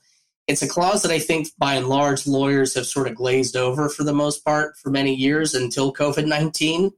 It's 0.47 0.61
a 0.61 0.67
clause 0.67 1.01
that 1.01 1.11
I 1.11 1.19
think, 1.19 1.47
by 1.57 1.75
and 1.75 1.87
large, 1.87 2.27
lawyers 2.27 2.75
have 2.75 2.85
sort 2.85 3.07
of 3.07 3.15
glazed 3.15 3.55
over 3.55 3.89
for 3.89 4.03
the 4.03 4.13
most 4.13 4.45
part 4.45 4.77
for 4.77 4.91
many 4.91 5.13
years 5.13 5.55
until 5.55 5.93
COVID 5.93 6.27
nineteen 6.27 6.91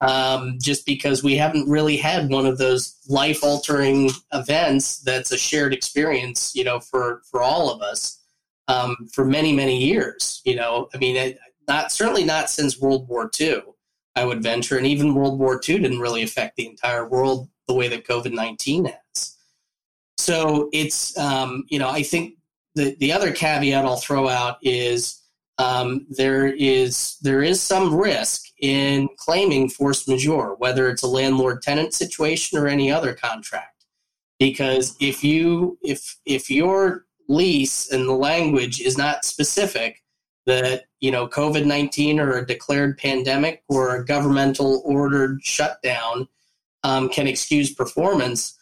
um, 0.00 0.58
just 0.60 0.84
because 0.86 1.22
we 1.22 1.36
haven't 1.36 1.68
really 1.68 1.96
had 1.96 2.30
one 2.30 2.46
of 2.46 2.58
those 2.58 2.96
life 3.08 3.42
altering 3.42 4.10
events 4.32 4.98
that's 4.98 5.32
a 5.32 5.38
shared 5.38 5.72
experience, 5.72 6.52
you 6.54 6.64
know, 6.64 6.80
for, 6.80 7.22
for 7.30 7.42
all 7.42 7.70
of 7.70 7.80
us 7.80 8.20
um, 8.68 8.96
for 9.12 9.24
many, 9.24 9.52
many 9.52 9.82
years. 9.82 10.42
You 10.44 10.56
know, 10.56 10.88
I 10.94 10.98
mean, 10.98 11.16
it, 11.16 11.38
not 11.68 11.92
certainly 11.92 12.24
not 12.24 12.50
since 12.50 12.78
World 12.78 13.08
War 13.08 13.30
II, 13.40 13.62
I 14.14 14.24
would 14.24 14.42
venture, 14.42 14.76
and 14.76 14.86
even 14.86 15.14
World 15.14 15.38
War 15.38 15.54
II 15.54 15.78
didn't 15.78 16.00
really 16.00 16.22
affect 16.22 16.56
the 16.56 16.66
entire 16.66 17.08
world 17.08 17.48
the 17.66 17.74
way 17.74 17.88
that 17.88 18.06
COVID 18.06 18.32
19 18.32 18.86
has. 18.86 19.36
So 20.18 20.68
it's, 20.72 21.16
um, 21.18 21.64
you 21.68 21.78
know, 21.78 21.88
I 21.88 22.02
think 22.02 22.34
the, 22.74 22.96
the 22.98 23.12
other 23.12 23.32
caveat 23.32 23.84
I'll 23.84 23.96
throw 23.96 24.28
out 24.28 24.58
is 24.62 25.20
um, 25.58 26.06
there 26.10 26.46
is 26.46 27.16
there 27.22 27.42
is 27.42 27.60
some 27.60 27.94
risk 27.94 28.46
in 28.60 29.08
claiming 29.16 29.68
force 29.68 30.08
majeure, 30.08 30.54
whether 30.58 30.88
it's 30.88 31.02
a 31.02 31.08
landlord 31.08 31.62
tenant 31.62 31.94
situation 31.94 32.58
or 32.58 32.66
any 32.66 32.90
other 32.90 33.14
contract, 33.14 33.84
because 34.38 34.96
if 35.00 35.22
you 35.22 35.78
if 35.82 36.16
if 36.26 36.50
your 36.50 37.06
lease 37.28 37.90
and 37.90 38.08
the 38.08 38.12
language 38.12 38.80
is 38.80 38.98
not 38.98 39.24
specific 39.24 40.02
that 40.46 40.86
you 41.00 41.10
know 41.10 41.28
COVID 41.28 41.64
nineteen 41.66 42.18
or 42.18 42.32
a 42.32 42.46
declared 42.46 42.98
pandemic 42.98 43.62
or 43.68 43.94
a 43.94 44.04
governmental 44.04 44.82
ordered 44.84 45.40
shutdown 45.42 46.28
um, 46.82 47.08
can 47.08 47.28
excuse 47.28 47.72
performance. 47.72 48.58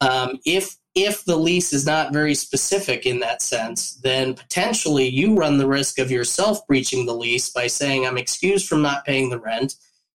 Um, 0.00 0.38
if 0.44 0.76
if 0.96 1.26
the 1.26 1.36
lease 1.36 1.74
is 1.74 1.84
not 1.84 2.14
very 2.14 2.34
specific 2.34 3.04
in 3.04 3.20
that 3.20 3.42
sense, 3.42 3.96
then 3.96 4.32
potentially 4.32 5.06
you 5.06 5.34
run 5.34 5.58
the 5.58 5.68
risk 5.68 5.98
of 5.98 6.10
yourself 6.10 6.66
breaching 6.66 7.04
the 7.04 7.14
lease 7.14 7.50
by 7.50 7.66
saying, 7.66 8.06
I'm 8.06 8.16
excused 8.16 8.66
from 8.66 8.80
not 8.80 9.04
paying 9.04 9.28
the 9.28 9.38
rent. 9.38 9.74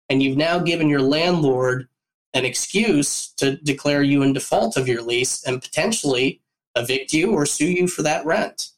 And 0.09 0.23
you've 0.23 0.37
now 0.37 0.57
given 0.57 0.89
your 0.89 1.01
landlord 1.01 1.87
an 2.33 2.45
excuse 2.45 3.31
to 3.37 3.57
declare 3.57 4.01
you 4.01 4.23
in 4.23 4.33
default 4.33 4.75
of 4.75 4.87
your 4.87 5.03
lease 5.03 5.43
and 5.43 5.61
potentially 5.61 6.41
evict 6.75 7.13
you 7.13 7.31
or 7.31 7.45
sue 7.45 7.71
you 7.71 7.87
for 7.87 8.01
that 8.01 8.25
rent. 8.25 8.69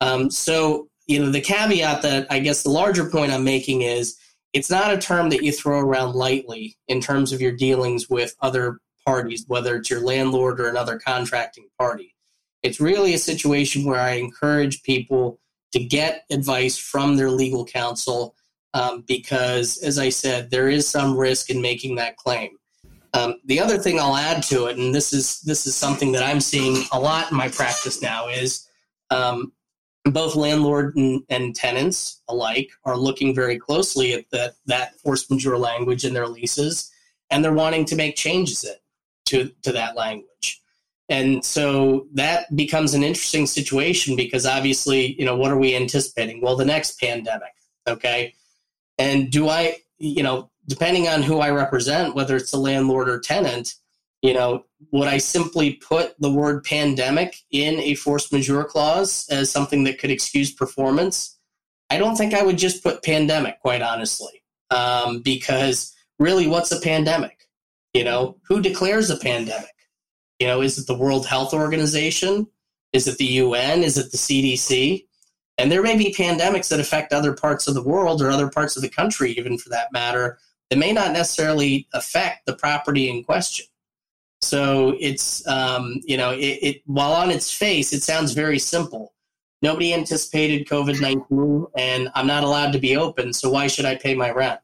Um, 0.00 0.30
so, 0.30 0.88
you 1.06 1.20
know, 1.20 1.30
the 1.30 1.40
caveat 1.40 2.02
that 2.02 2.26
I 2.30 2.40
guess 2.40 2.64
the 2.64 2.70
larger 2.70 3.08
point 3.08 3.30
I'm 3.30 3.44
making 3.44 3.82
is 3.82 4.18
it's 4.52 4.70
not 4.70 4.92
a 4.92 4.98
term 4.98 5.28
that 5.30 5.44
you 5.44 5.52
throw 5.52 5.78
around 5.78 6.14
lightly 6.14 6.76
in 6.88 7.00
terms 7.00 7.32
of 7.32 7.40
your 7.40 7.52
dealings 7.52 8.10
with 8.10 8.34
other 8.40 8.80
parties, 9.04 9.44
whether 9.46 9.76
it's 9.76 9.90
your 9.90 10.00
landlord 10.00 10.60
or 10.60 10.68
another 10.68 10.98
contracting 10.98 11.68
party. 11.78 12.14
It's 12.62 12.80
really 12.80 13.14
a 13.14 13.18
situation 13.18 13.84
where 13.84 14.00
I 14.00 14.12
encourage 14.12 14.82
people 14.82 15.38
to 15.72 15.84
get 15.84 16.24
advice 16.30 16.78
from 16.78 17.16
their 17.16 17.30
legal 17.30 17.64
counsel 17.64 18.34
um, 18.72 19.04
because, 19.06 19.78
as 19.78 19.98
I 19.98 20.08
said, 20.08 20.50
there 20.50 20.68
is 20.68 20.88
some 20.88 21.16
risk 21.16 21.50
in 21.50 21.60
making 21.60 21.96
that 21.96 22.16
claim. 22.16 22.56
Um, 23.12 23.36
the 23.44 23.60
other 23.60 23.78
thing 23.78 24.00
I'll 24.00 24.16
add 24.16 24.42
to 24.44 24.66
it, 24.66 24.76
and 24.78 24.94
this 24.94 25.12
is 25.12 25.40
this 25.42 25.66
is 25.66 25.76
something 25.76 26.10
that 26.12 26.24
I'm 26.24 26.40
seeing 26.40 26.84
a 26.90 26.98
lot 26.98 27.30
in 27.30 27.36
my 27.36 27.48
practice 27.48 28.02
now, 28.02 28.28
is 28.28 28.68
um, 29.10 29.52
both 30.04 30.34
landlord 30.34 30.96
and, 30.96 31.22
and, 31.28 31.54
tenants 31.54 32.22
alike 32.28 32.70
are 32.84 32.96
looking 32.96 33.34
very 33.34 33.58
closely 33.58 34.14
at 34.14 34.28
that 34.32 34.54
that 34.66 34.98
force 34.98 35.30
majeure 35.30 35.58
language 35.58 36.04
in 36.04 36.12
their 36.12 36.26
leases, 36.26 36.90
and 37.30 37.44
they're 37.44 37.52
wanting 37.52 37.84
to 37.84 37.96
make 37.96 38.16
changes 38.16 38.64
it 38.64 38.80
to, 39.26 39.50
to 39.62 39.72
that 39.72 39.96
language. 39.96 40.60
And 41.08 41.44
so 41.44 42.06
that 42.14 42.54
becomes 42.56 42.94
an 42.94 43.02
interesting 43.02 43.46
situation 43.46 44.16
because 44.16 44.46
obviously, 44.46 45.18
you 45.18 45.24
know, 45.24 45.36
what 45.36 45.50
are 45.50 45.58
we 45.58 45.76
anticipating? 45.76 46.40
Well, 46.40 46.56
the 46.56 46.64
next 46.64 46.98
pandemic, 46.98 47.52
okay? 47.86 48.34
And 48.98 49.30
do 49.30 49.48
I, 49.48 49.76
you 49.98 50.22
know, 50.22 50.50
depending 50.66 51.08
on 51.08 51.22
who 51.22 51.40
I 51.40 51.50
represent, 51.50 52.14
whether 52.14 52.36
it's 52.36 52.52
a 52.52 52.58
landlord 52.58 53.08
or 53.08 53.20
tenant, 53.20 53.74
you 54.22 54.32
know, 54.32 54.64
would 54.90 55.08
I 55.08 55.18
simply 55.18 55.74
put 55.74 56.14
the 56.18 56.32
word 56.32 56.64
pandemic 56.64 57.36
in 57.50 57.78
a 57.80 57.94
force 57.94 58.32
majeure 58.32 58.64
clause 58.64 59.26
as 59.30 59.50
something 59.50 59.84
that 59.84 59.98
could 59.98 60.10
excuse 60.10 60.52
performance? 60.52 61.38
I 61.90 61.98
don't 61.98 62.16
think 62.16 62.32
I 62.32 62.42
would 62.42 62.56
just 62.56 62.82
put 62.82 63.02
pandemic, 63.02 63.60
quite 63.60 63.82
honestly, 63.82 64.42
um, 64.70 65.20
because 65.20 65.94
really, 66.18 66.46
what's 66.46 66.72
a 66.72 66.80
pandemic? 66.80 67.43
You 67.94 68.04
know, 68.04 68.36
who 68.46 68.60
declares 68.60 69.08
a 69.08 69.16
pandemic? 69.16 69.70
You 70.40 70.48
know, 70.48 70.60
is 70.60 70.78
it 70.78 70.86
the 70.86 70.98
World 70.98 71.26
Health 71.26 71.54
Organization? 71.54 72.48
Is 72.92 73.06
it 73.06 73.18
the 73.18 73.24
UN? 73.24 73.82
Is 73.82 73.96
it 73.96 74.10
the 74.10 74.18
CDC? 74.18 75.06
And 75.56 75.70
there 75.70 75.82
may 75.82 75.96
be 75.96 76.12
pandemics 76.12 76.68
that 76.68 76.80
affect 76.80 77.12
other 77.12 77.32
parts 77.32 77.68
of 77.68 77.74
the 77.74 77.82
world 77.82 78.20
or 78.20 78.30
other 78.30 78.50
parts 78.50 78.76
of 78.76 78.82
the 78.82 78.88
country, 78.88 79.32
even 79.32 79.56
for 79.56 79.68
that 79.68 79.92
matter, 79.92 80.38
that 80.70 80.78
may 80.78 80.92
not 80.92 81.12
necessarily 81.12 81.86
affect 81.94 82.46
the 82.46 82.56
property 82.56 83.08
in 83.08 83.22
question. 83.22 83.66
So 84.42 84.96
it's, 84.98 85.46
um, 85.46 86.00
you 86.04 86.16
know, 86.16 86.32
it, 86.32 86.58
it, 86.62 86.82
while 86.86 87.12
on 87.12 87.30
its 87.30 87.52
face, 87.52 87.92
it 87.92 88.02
sounds 88.02 88.32
very 88.32 88.58
simple. 88.58 89.14
Nobody 89.62 89.94
anticipated 89.94 90.66
COVID 90.66 91.00
19, 91.00 91.66
and 91.78 92.10
I'm 92.14 92.26
not 92.26 92.44
allowed 92.44 92.72
to 92.72 92.78
be 92.78 92.96
open, 92.96 93.32
so 93.32 93.48
why 93.50 93.68
should 93.68 93.86
I 93.86 93.94
pay 93.94 94.14
my 94.14 94.30
rent? 94.30 94.60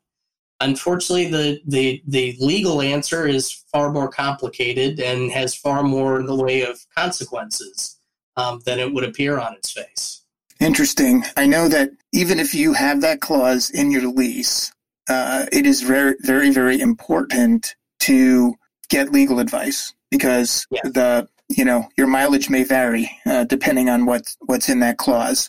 Unfortunately, 0.61 1.31
the, 1.31 1.61
the, 1.67 2.03
the 2.07 2.37
legal 2.39 2.83
answer 2.83 3.27
is 3.27 3.51
far 3.73 3.91
more 3.91 4.09
complicated 4.09 5.01
and 5.01 5.31
has 5.31 5.55
far 5.55 5.83
more 5.83 6.21
in 6.21 6.27
the 6.27 6.35
way 6.35 6.63
of 6.63 6.79
consequences 6.97 7.99
um, 8.37 8.61
than 8.67 8.79
it 8.79 8.93
would 8.93 9.05
appear 9.05 9.39
on 9.39 9.55
its 9.55 9.73
face. 9.73 10.23
Interesting. 10.61 11.25
I 11.37 11.47
know 11.47 11.69
that 11.69 11.91
even 12.13 12.39
if 12.39 12.55
you 12.55 12.75
have 12.75 13.01
that 13.01 13.21
clause 13.21 13.71
in 13.71 13.91
your 13.91 14.07
lease, 14.07 14.73
uh, 15.09 15.47
it 15.51 15.65
is 15.65 15.81
very, 15.81 16.15
very, 16.21 16.51
very 16.51 16.79
important 16.81 17.75
to 18.01 18.55
get 18.91 19.13
legal 19.13 19.39
advice 19.39 19.95
because 20.11 20.67
yeah. 20.71 20.81
the 20.85 21.29
you 21.49 21.65
know 21.65 21.89
your 21.97 22.07
mileage 22.07 22.51
may 22.51 22.65
vary 22.65 23.11
uh, 23.27 23.45
depending 23.45 23.89
on 23.89 24.05
what 24.05 24.23
what's 24.41 24.69
in 24.69 24.81
that 24.81 24.99
clause. 24.99 25.49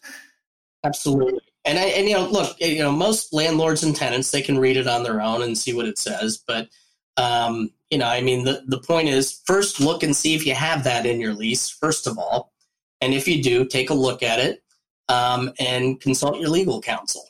Absolutely. 0.84 1.42
And 1.66 1.78
I, 1.78 1.84
and 1.84 2.08
you 2.08 2.16
know, 2.16 2.28
look, 2.28 2.60
you 2.60 2.80
know, 2.80 2.92
most 2.92 3.34
landlords 3.34 3.84
and 3.84 3.96
tenants 3.96 4.32
they 4.32 4.42
can 4.42 4.58
read 4.58 4.78
it 4.78 4.88
on 4.88 5.04
their 5.04 5.22
own 5.22 5.44
and 5.44 5.58
see 5.58 5.74
what 5.74 5.86
it 5.86 5.98
says. 5.98 6.44
But 6.46 6.70
um, 7.18 7.72
you 7.90 7.98
know, 7.98 8.08
I 8.08 8.22
mean, 8.22 8.46
the 8.46 8.64
the 8.66 8.80
point 8.80 9.10
is 9.10 9.42
first 9.46 9.80
look 9.80 10.02
and 10.04 10.16
see 10.16 10.34
if 10.34 10.46
you 10.46 10.56
have 10.56 10.84
that 10.86 11.06
in 11.06 11.20
your 11.20 11.34
lease. 11.34 11.70
First 11.70 12.08
of 12.08 12.18
all, 12.18 12.52
and 13.00 13.14
if 13.14 13.28
you 13.28 13.44
do, 13.44 13.66
take 13.66 13.90
a 13.90 13.96
look 13.96 14.24
at 14.24 14.40
it 14.40 14.64
um, 15.10 15.52
and 15.60 16.00
consult 16.00 16.40
your 16.40 16.50
legal 16.50 16.82
counsel 16.82 17.26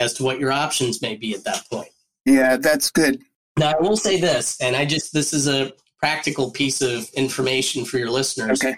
as 0.00 0.14
to 0.14 0.24
what 0.24 0.38
your 0.38 0.52
options 0.52 1.02
may 1.02 1.16
be 1.16 1.34
at 1.34 1.44
that 1.44 1.64
point. 1.70 1.90
Yeah, 2.24 2.56
that's 2.56 2.90
good. 2.90 3.22
Now, 3.58 3.72
I 3.72 3.80
will 3.80 3.96
say 3.96 4.20
this, 4.20 4.60
and 4.60 4.76
I 4.76 4.84
just 4.84 5.12
this 5.12 5.32
is 5.32 5.48
a 5.48 5.72
practical 5.98 6.50
piece 6.50 6.80
of 6.80 7.08
information 7.14 7.84
for 7.84 7.98
your 7.98 8.10
listeners. 8.10 8.62
Okay. 8.62 8.76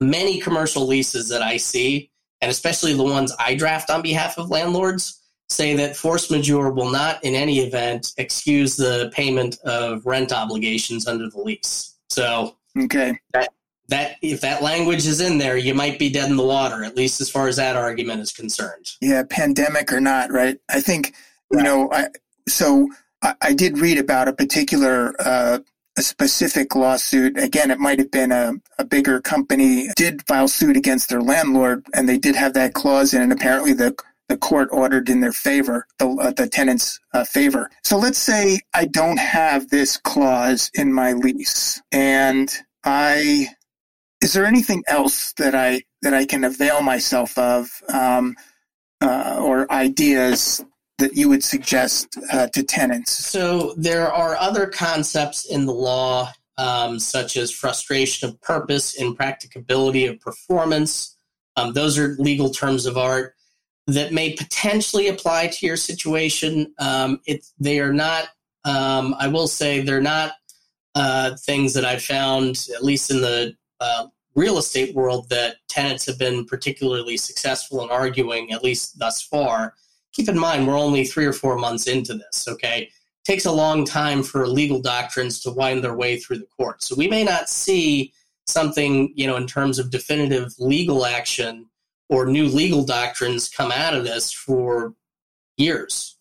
Many 0.00 0.40
commercial 0.40 0.86
leases 0.86 1.28
that 1.28 1.42
I 1.42 1.58
see 1.58 2.10
and 2.42 2.50
especially 2.50 2.92
the 2.92 3.04
ones 3.04 3.32
I 3.38 3.54
draft 3.54 3.88
on 3.88 4.02
behalf 4.02 4.36
of 4.36 4.50
landlords, 4.50 5.22
say 5.48 5.74
that 5.76 5.96
force 5.96 6.30
majeure 6.30 6.70
will 6.70 6.90
not, 6.90 7.22
in 7.24 7.34
any 7.34 7.60
event, 7.60 8.12
excuse 8.18 8.76
the 8.76 9.10
payment 9.14 9.58
of 9.64 10.04
rent 10.04 10.32
obligations 10.32 11.06
under 11.06 11.30
the 11.30 11.38
lease. 11.38 11.96
So, 12.10 12.56
okay, 12.76 13.18
that 13.32 13.50
that 13.88 14.16
if 14.22 14.40
that 14.40 14.62
language 14.62 15.06
is 15.06 15.20
in 15.20 15.38
there, 15.38 15.56
you 15.56 15.72
might 15.72 15.98
be 15.98 16.10
dead 16.10 16.30
in 16.30 16.36
the 16.36 16.44
water, 16.44 16.82
at 16.84 16.96
least 16.96 17.20
as 17.20 17.30
far 17.30 17.46
as 17.46 17.56
that 17.56 17.76
argument 17.76 18.20
is 18.20 18.32
concerned. 18.32 18.90
Yeah, 19.00 19.22
pandemic 19.28 19.92
or 19.92 20.00
not, 20.00 20.32
right? 20.32 20.58
I 20.68 20.80
think 20.80 21.14
right. 21.50 21.58
you 21.58 21.64
know. 21.64 21.90
I 21.92 22.08
so 22.48 22.88
I, 23.22 23.34
I, 23.40 23.52
did 23.52 23.78
read 23.78 23.98
about 23.98 24.28
a 24.28 24.32
particular. 24.32 25.14
Uh, 25.20 25.60
a 25.96 26.02
specific 26.02 26.74
lawsuit. 26.74 27.38
Again, 27.38 27.70
it 27.70 27.78
might 27.78 27.98
have 27.98 28.10
been 28.10 28.32
a, 28.32 28.54
a 28.78 28.84
bigger 28.84 29.20
company 29.20 29.88
did 29.96 30.26
file 30.26 30.48
suit 30.48 30.76
against 30.76 31.08
their 31.08 31.20
landlord, 31.20 31.84
and 31.92 32.08
they 32.08 32.18
did 32.18 32.34
have 32.34 32.54
that 32.54 32.74
clause 32.74 33.14
in. 33.14 33.22
And 33.22 33.32
apparently, 33.32 33.72
the 33.72 33.94
the 34.28 34.36
court 34.38 34.68
ordered 34.72 35.10
in 35.10 35.20
their 35.20 35.32
favor, 35.32 35.86
the, 35.98 36.08
uh, 36.08 36.30
the 36.30 36.48
tenant's 36.48 36.98
uh, 37.12 37.22
favor. 37.24 37.68
So 37.84 37.98
let's 37.98 38.18
say 38.18 38.60
I 38.72 38.86
don't 38.86 39.18
have 39.18 39.68
this 39.68 39.98
clause 39.98 40.70
in 40.72 40.90
my 40.92 41.12
lease, 41.12 41.82
and 41.92 42.50
I 42.84 43.48
is 44.22 44.32
there 44.32 44.46
anything 44.46 44.84
else 44.86 45.32
that 45.34 45.54
I 45.54 45.82
that 46.00 46.14
I 46.14 46.24
can 46.24 46.44
avail 46.44 46.82
myself 46.82 47.36
of, 47.36 47.82
um, 47.92 48.36
uh, 49.00 49.38
or 49.40 49.70
ideas 49.70 50.64
that 51.02 51.16
you 51.16 51.28
would 51.28 51.42
suggest 51.42 52.16
uh, 52.32 52.46
to 52.46 52.62
tenants? 52.62 53.10
So 53.10 53.74
there 53.76 54.10
are 54.12 54.36
other 54.36 54.66
concepts 54.66 55.46
in 55.46 55.66
the 55.66 55.72
law, 55.72 56.32
um, 56.58 57.00
such 57.00 57.36
as 57.36 57.50
frustration 57.50 58.28
of 58.28 58.40
purpose, 58.40 58.94
impracticability 58.94 60.06
of 60.06 60.20
performance. 60.20 61.16
Um, 61.56 61.72
those 61.72 61.98
are 61.98 62.14
legal 62.18 62.50
terms 62.50 62.86
of 62.86 62.96
art 62.96 63.34
that 63.88 64.12
may 64.12 64.34
potentially 64.34 65.08
apply 65.08 65.48
to 65.48 65.66
your 65.66 65.76
situation. 65.76 66.72
Um, 66.78 67.20
it, 67.26 67.44
they 67.58 67.80
are 67.80 67.92
not. 67.92 68.28
Um, 68.64 69.16
I 69.18 69.26
will 69.26 69.48
say 69.48 69.80
they're 69.80 70.00
not 70.00 70.34
uh, 70.94 71.36
things 71.36 71.74
that 71.74 71.84
I've 71.84 72.04
found, 72.04 72.68
at 72.76 72.84
least 72.84 73.10
in 73.10 73.20
the 73.20 73.56
uh, 73.80 74.06
real 74.36 74.58
estate 74.58 74.94
world, 74.94 75.28
that 75.30 75.56
tenants 75.68 76.06
have 76.06 76.18
been 76.18 76.44
particularly 76.44 77.16
successful 77.16 77.82
in 77.82 77.90
arguing, 77.90 78.52
at 78.52 78.62
least 78.62 79.00
thus 79.00 79.20
far. 79.20 79.74
Keep 80.12 80.28
in 80.28 80.38
mind, 80.38 80.66
we're 80.66 80.78
only 80.78 81.04
three 81.04 81.24
or 81.24 81.32
four 81.32 81.56
months 81.56 81.86
into 81.86 82.14
this. 82.14 82.46
Okay, 82.48 82.82
it 82.82 83.24
takes 83.24 83.46
a 83.46 83.52
long 83.52 83.84
time 83.84 84.22
for 84.22 84.46
legal 84.46 84.80
doctrines 84.80 85.40
to 85.40 85.50
wind 85.50 85.82
their 85.82 85.94
way 85.94 86.18
through 86.18 86.38
the 86.38 86.48
court. 86.56 86.82
So 86.82 86.94
we 86.96 87.08
may 87.08 87.24
not 87.24 87.48
see 87.48 88.12
something, 88.46 89.12
you 89.14 89.26
know, 89.26 89.36
in 89.36 89.46
terms 89.46 89.78
of 89.78 89.90
definitive 89.90 90.52
legal 90.58 91.06
action 91.06 91.66
or 92.08 92.26
new 92.26 92.46
legal 92.46 92.84
doctrines 92.84 93.48
come 93.48 93.72
out 93.72 93.94
of 93.94 94.04
this 94.04 94.32
for 94.32 94.94
years, 95.56 96.18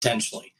potentially. 0.00 0.54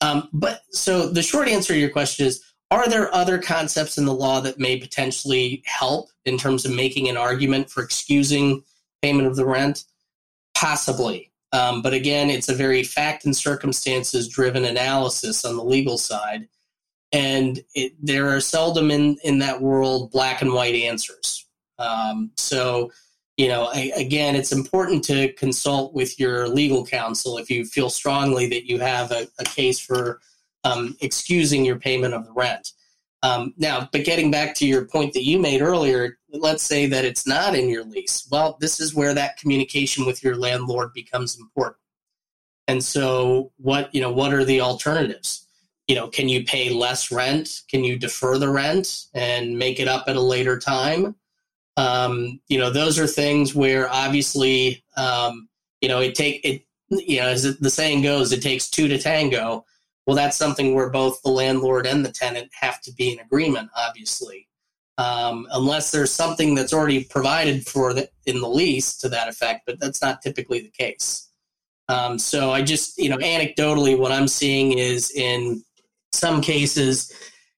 Um, 0.00 0.28
but 0.32 0.62
so 0.70 1.08
the 1.08 1.22
short 1.22 1.48
answer 1.48 1.72
to 1.72 1.78
your 1.78 1.90
question 1.90 2.26
is 2.26 2.42
are 2.70 2.88
there 2.88 3.14
other 3.14 3.38
concepts 3.38 3.96
in 3.96 4.06
the 4.06 4.14
law 4.14 4.40
that 4.40 4.58
may 4.58 4.78
potentially 4.78 5.62
help 5.64 6.08
in 6.24 6.36
terms 6.36 6.64
of 6.64 6.74
making 6.74 7.08
an 7.08 7.16
argument 7.16 7.70
for 7.70 7.82
excusing 7.82 8.64
payment 9.02 9.28
of 9.28 9.36
the 9.36 9.46
rent? 9.46 9.84
Possibly. 10.54 11.30
Um, 11.56 11.80
but 11.80 11.94
again, 11.94 12.28
it's 12.28 12.50
a 12.50 12.54
very 12.54 12.82
fact 12.82 13.24
and 13.24 13.34
circumstances 13.34 14.28
driven 14.28 14.64
analysis 14.64 15.44
on 15.44 15.56
the 15.56 15.64
legal 15.64 15.96
side. 15.96 16.48
And 17.12 17.60
it, 17.74 17.92
there 18.02 18.28
are 18.28 18.40
seldom 18.40 18.90
in, 18.90 19.16
in 19.24 19.38
that 19.38 19.62
world 19.62 20.10
black 20.10 20.42
and 20.42 20.52
white 20.52 20.74
answers. 20.74 21.46
Um, 21.78 22.32
so 22.36 22.90
you 23.36 23.48
know, 23.48 23.68
I, 23.72 23.92
again, 23.96 24.34
it's 24.34 24.52
important 24.52 25.04
to 25.04 25.32
consult 25.34 25.92
with 25.92 26.18
your 26.18 26.48
legal 26.48 26.86
counsel 26.86 27.36
if 27.36 27.50
you 27.50 27.66
feel 27.66 27.90
strongly 27.90 28.48
that 28.48 28.66
you 28.66 28.78
have 28.78 29.10
a, 29.12 29.28
a 29.38 29.44
case 29.44 29.78
for 29.78 30.20
um, 30.64 30.96
excusing 31.00 31.64
your 31.64 31.78
payment 31.78 32.14
of 32.14 32.24
the 32.24 32.32
rent. 32.32 32.72
Um, 33.22 33.54
now, 33.56 33.88
but 33.92 34.04
getting 34.04 34.30
back 34.30 34.54
to 34.56 34.66
your 34.66 34.84
point 34.84 35.14
that 35.14 35.24
you 35.24 35.38
made 35.38 35.62
earlier, 35.62 36.18
let's 36.30 36.62
say 36.62 36.86
that 36.86 37.04
it's 37.04 37.26
not 37.26 37.54
in 37.54 37.68
your 37.68 37.84
lease. 37.84 38.28
Well, 38.30 38.56
this 38.60 38.78
is 38.78 38.94
where 38.94 39.14
that 39.14 39.38
communication 39.38 40.06
with 40.06 40.22
your 40.22 40.36
landlord 40.36 40.92
becomes 40.94 41.38
important. 41.38 41.78
And 42.68 42.82
so, 42.84 43.52
what 43.58 43.94
you 43.94 44.00
know, 44.00 44.12
what 44.12 44.34
are 44.34 44.44
the 44.44 44.60
alternatives? 44.60 45.46
You 45.88 45.94
know, 45.94 46.08
can 46.08 46.28
you 46.28 46.44
pay 46.44 46.70
less 46.70 47.12
rent? 47.12 47.62
Can 47.70 47.84
you 47.84 47.96
defer 47.98 48.38
the 48.38 48.50
rent 48.50 49.06
and 49.14 49.56
make 49.56 49.78
it 49.78 49.88
up 49.88 50.08
at 50.08 50.16
a 50.16 50.20
later 50.20 50.58
time? 50.58 51.14
Um, 51.76 52.40
you 52.48 52.58
know, 52.58 52.70
those 52.70 52.98
are 52.98 53.06
things 53.06 53.54
where 53.54 53.88
obviously, 53.92 54.84
um, 54.96 55.48
you 55.80 55.88
know, 55.88 56.00
it 56.00 56.14
take 56.14 56.44
it. 56.44 56.62
You 56.88 57.20
know, 57.20 57.28
as 57.28 57.58
the 57.58 57.70
saying 57.70 58.02
goes, 58.02 58.32
it 58.32 58.42
takes 58.42 58.70
two 58.70 58.86
to 58.86 58.98
tango. 58.98 59.64
Well, 60.06 60.16
that's 60.16 60.36
something 60.36 60.74
where 60.74 60.88
both 60.88 61.20
the 61.22 61.30
landlord 61.30 61.86
and 61.86 62.04
the 62.04 62.12
tenant 62.12 62.50
have 62.60 62.80
to 62.82 62.92
be 62.92 63.12
in 63.12 63.18
agreement, 63.18 63.70
obviously, 63.76 64.48
um, 64.98 65.48
unless 65.50 65.90
there's 65.90 66.12
something 66.12 66.54
that's 66.54 66.72
already 66.72 67.04
provided 67.04 67.66
for 67.66 67.92
the, 67.92 68.08
in 68.24 68.40
the 68.40 68.48
lease 68.48 68.96
to 68.98 69.08
that 69.08 69.28
effect. 69.28 69.62
But 69.66 69.80
that's 69.80 70.00
not 70.00 70.22
typically 70.22 70.60
the 70.60 70.70
case. 70.70 71.28
Um, 71.88 72.18
so 72.18 72.50
I 72.50 72.62
just, 72.62 72.98
you 72.98 73.08
know, 73.08 73.18
anecdotally, 73.18 73.98
what 73.98 74.12
I'm 74.12 74.28
seeing 74.28 74.78
is 74.78 75.10
in 75.10 75.62
some 76.12 76.40
cases, 76.40 77.12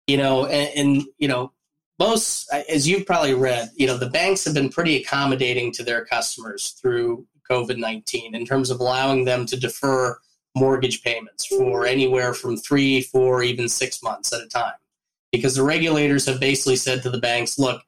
you 0.07 0.17
know, 0.17 0.47
and, 0.47 0.71
and 0.77 1.03
you 1.19 1.29
know, 1.29 1.53
most, 1.99 2.53
as 2.69 2.87
you've 2.87 3.07
probably 3.07 3.35
read, 3.35 3.71
you 3.77 3.87
know, 3.87 3.97
the 3.97 4.11
banks 4.11 4.45
have 4.45 4.55
been 4.55 4.69
pretty 4.69 4.97
accommodating 4.97 5.73
to 5.73 5.83
their 5.83 6.05
customers 6.05 6.79
through 6.81 7.27
COVID 7.51 7.79
19 7.79 8.35
in 8.35 8.45
terms 8.45 8.71
of 8.71 8.81
allowing 8.81 9.25
them 9.25 9.47
to 9.47 9.59
defer 9.59 10.19
mortgage 10.59 11.03
payments 11.03 11.47
for 11.47 11.87
anywhere 11.87 12.35
from 12.35 12.57
three, 12.57 13.03
four, 13.03 13.43
even 13.43 13.69
six 13.69 14.03
months 14.03 14.33
at 14.33 14.41
a 14.41 14.49
time. 14.49 14.75
Because 15.33 15.55
the 15.55 15.63
regulators 15.63 16.27
have 16.27 16.41
basically 16.41 16.77
said 16.77 17.03
to 17.03 17.11
the 17.11 17.19
banks, 17.19 17.59
look, 17.59 17.83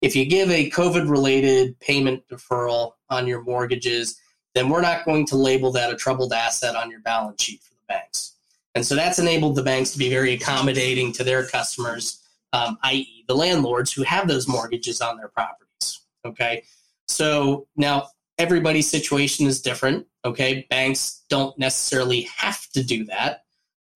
if 0.00 0.16
you 0.16 0.26
give 0.26 0.50
a 0.50 0.70
COVID 0.70 1.08
related 1.08 1.78
payment 1.80 2.26
deferral 2.28 2.92
on 3.10 3.26
your 3.26 3.42
mortgages, 3.42 4.20
then 4.54 4.68
we're 4.68 4.80
not 4.80 5.04
going 5.04 5.26
to 5.26 5.36
label 5.36 5.72
that 5.72 5.92
a 5.92 5.96
troubled 5.96 6.32
asset 6.32 6.76
on 6.76 6.90
your 6.90 7.00
balance 7.00 7.42
sheet 7.42 7.62
for 7.62 7.74
the 7.74 7.80
banks. 7.88 8.34
And 8.74 8.84
so 8.84 8.94
that's 8.94 9.18
enabled 9.18 9.56
the 9.56 9.62
banks 9.62 9.90
to 9.92 9.98
be 9.98 10.10
very 10.10 10.32
accommodating 10.32 11.12
to 11.12 11.24
their 11.24 11.46
customers 11.46 12.22
um, 12.52 12.78
i.e., 12.84 13.24
the 13.28 13.34
landlords 13.34 13.92
who 13.92 14.02
have 14.02 14.28
those 14.28 14.48
mortgages 14.48 15.00
on 15.00 15.16
their 15.16 15.28
properties. 15.28 16.00
Okay. 16.24 16.64
So 17.08 17.66
now 17.76 18.08
everybody's 18.38 18.90
situation 18.90 19.46
is 19.46 19.60
different. 19.60 20.06
Okay. 20.24 20.66
Banks 20.70 21.24
don't 21.28 21.58
necessarily 21.58 22.22
have 22.36 22.68
to 22.70 22.82
do 22.82 23.04
that. 23.06 23.44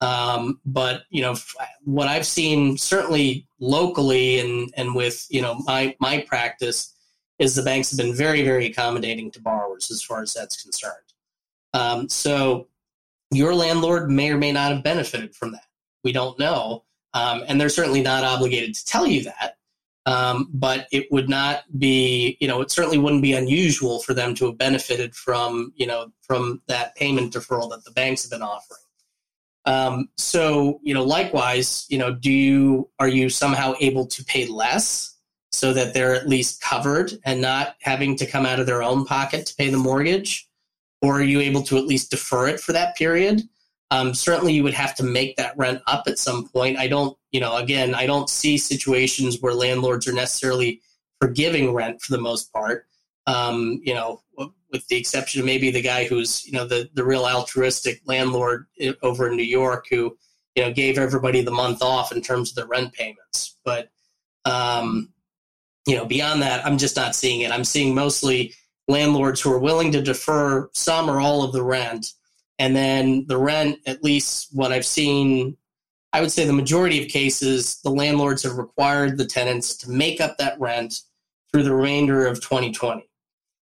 Um, 0.00 0.60
but 0.64 1.02
you 1.10 1.20
know 1.20 1.36
what 1.84 2.08
I've 2.08 2.26
seen 2.26 2.78
certainly 2.78 3.46
locally 3.58 4.38
and 4.40 4.72
and 4.76 4.94
with 4.94 5.26
you 5.28 5.42
know 5.42 5.56
my 5.66 5.94
my 6.00 6.24
practice 6.26 6.94
is 7.38 7.54
the 7.54 7.62
banks 7.62 7.90
have 7.90 7.98
been 7.98 8.14
very 8.14 8.42
very 8.42 8.66
accommodating 8.66 9.30
to 9.32 9.42
borrowers 9.42 9.90
as 9.90 10.02
far 10.02 10.22
as 10.22 10.32
that's 10.32 10.62
concerned. 10.62 10.94
Um, 11.74 12.08
so 12.08 12.68
your 13.30 13.54
landlord 13.54 14.10
may 14.10 14.30
or 14.30 14.38
may 14.38 14.52
not 14.52 14.72
have 14.72 14.82
benefited 14.82 15.36
from 15.36 15.52
that. 15.52 15.66
We 16.02 16.12
don't 16.12 16.38
know, 16.38 16.84
um, 17.12 17.44
and 17.46 17.60
they're 17.60 17.68
certainly 17.68 18.02
not 18.02 18.24
obligated 18.24 18.74
to 18.76 18.84
tell 18.86 19.06
you 19.06 19.24
that. 19.24 19.58
Um, 20.06 20.48
but 20.52 20.86
it 20.92 21.06
would 21.10 21.28
not 21.28 21.64
be, 21.78 22.38
you 22.40 22.48
know, 22.48 22.62
it 22.62 22.70
certainly 22.70 22.98
wouldn't 22.98 23.22
be 23.22 23.34
unusual 23.34 24.00
for 24.00 24.14
them 24.14 24.34
to 24.36 24.46
have 24.46 24.56
benefited 24.56 25.14
from, 25.14 25.72
you 25.76 25.86
know, 25.86 26.10
from 26.22 26.62
that 26.68 26.96
payment 26.96 27.34
deferral 27.34 27.70
that 27.70 27.84
the 27.84 27.90
banks 27.90 28.22
have 28.22 28.30
been 28.30 28.42
offering. 28.42 28.80
Um, 29.66 30.08
so, 30.16 30.80
you 30.82 30.94
know, 30.94 31.04
likewise, 31.04 31.86
you 31.90 31.98
know, 31.98 32.12
do 32.12 32.32
you 32.32 32.88
are 32.98 33.08
you 33.08 33.28
somehow 33.28 33.74
able 33.80 34.06
to 34.06 34.24
pay 34.24 34.46
less 34.46 35.18
so 35.52 35.72
that 35.72 35.92
they're 35.92 36.14
at 36.14 36.28
least 36.28 36.62
covered 36.62 37.12
and 37.24 37.40
not 37.40 37.76
having 37.82 38.16
to 38.16 38.26
come 38.26 38.46
out 38.46 38.60
of 38.60 38.66
their 38.66 38.82
own 38.82 39.04
pocket 39.04 39.46
to 39.46 39.54
pay 39.56 39.68
the 39.68 39.76
mortgage, 39.76 40.48
or 41.02 41.18
are 41.18 41.22
you 41.22 41.40
able 41.40 41.62
to 41.64 41.76
at 41.76 41.86
least 41.86 42.10
defer 42.10 42.48
it 42.48 42.60
for 42.60 42.72
that 42.72 42.96
period? 42.96 43.42
Um, 43.90 44.14
certainly, 44.14 44.52
you 44.52 44.62
would 44.62 44.74
have 44.74 44.94
to 44.96 45.02
make 45.02 45.36
that 45.36 45.56
rent 45.56 45.82
up 45.86 46.04
at 46.06 46.18
some 46.18 46.48
point. 46.48 46.78
I 46.78 46.86
don't, 46.86 47.16
you 47.32 47.40
know, 47.40 47.56
again, 47.56 47.94
I 47.94 48.06
don't 48.06 48.30
see 48.30 48.56
situations 48.56 49.40
where 49.40 49.52
landlords 49.52 50.06
are 50.06 50.12
necessarily 50.12 50.80
forgiving 51.20 51.74
rent 51.74 52.00
for 52.00 52.12
the 52.12 52.22
most 52.22 52.52
part. 52.52 52.86
Um, 53.26 53.80
you 53.82 53.94
know, 53.94 54.22
with 54.72 54.86
the 54.88 54.96
exception 54.96 55.40
of 55.40 55.46
maybe 55.46 55.70
the 55.70 55.82
guy 55.82 56.04
who's, 56.04 56.46
you 56.46 56.52
know, 56.52 56.66
the 56.66 56.88
the 56.94 57.04
real 57.04 57.26
altruistic 57.26 58.00
landlord 58.06 58.66
over 59.02 59.28
in 59.28 59.36
New 59.36 59.42
York 59.42 59.86
who, 59.90 60.16
you 60.54 60.62
know, 60.62 60.72
gave 60.72 60.98
everybody 60.98 61.42
the 61.42 61.50
month 61.50 61.82
off 61.82 62.12
in 62.12 62.20
terms 62.20 62.50
of 62.50 62.56
the 62.56 62.66
rent 62.66 62.92
payments. 62.92 63.56
But, 63.64 63.90
um, 64.44 65.12
you 65.86 65.96
know, 65.96 66.04
beyond 66.04 66.42
that, 66.42 66.64
I'm 66.64 66.78
just 66.78 66.96
not 66.96 67.14
seeing 67.14 67.40
it. 67.40 67.50
I'm 67.50 67.64
seeing 67.64 67.94
mostly 67.94 68.54
landlords 68.88 69.40
who 69.40 69.52
are 69.52 69.58
willing 69.58 69.92
to 69.92 70.02
defer 70.02 70.68
some 70.72 71.10
or 71.10 71.20
all 71.20 71.42
of 71.42 71.52
the 71.52 71.62
rent 71.62 72.12
and 72.60 72.76
then 72.76 73.24
the 73.26 73.38
rent, 73.38 73.78
at 73.86 74.04
least 74.04 74.48
what 74.52 74.70
I've 74.70 74.84
seen, 74.84 75.56
I 76.12 76.20
would 76.20 76.30
say 76.30 76.44
the 76.44 76.52
majority 76.52 77.02
of 77.02 77.08
cases, 77.08 77.80
the 77.82 77.88
landlords 77.88 78.42
have 78.42 78.58
required 78.58 79.16
the 79.16 79.24
tenants 79.24 79.74
to 79.78 79.90
make 79.90 80.20
up 80.20 80.36
that 80.36 80.60
rent 80.60 80.92
through 81.50 81.62
the 81.62 81.74
remainder 81.74 82.26
of 82.26 82.42
2020. 82.42 83.08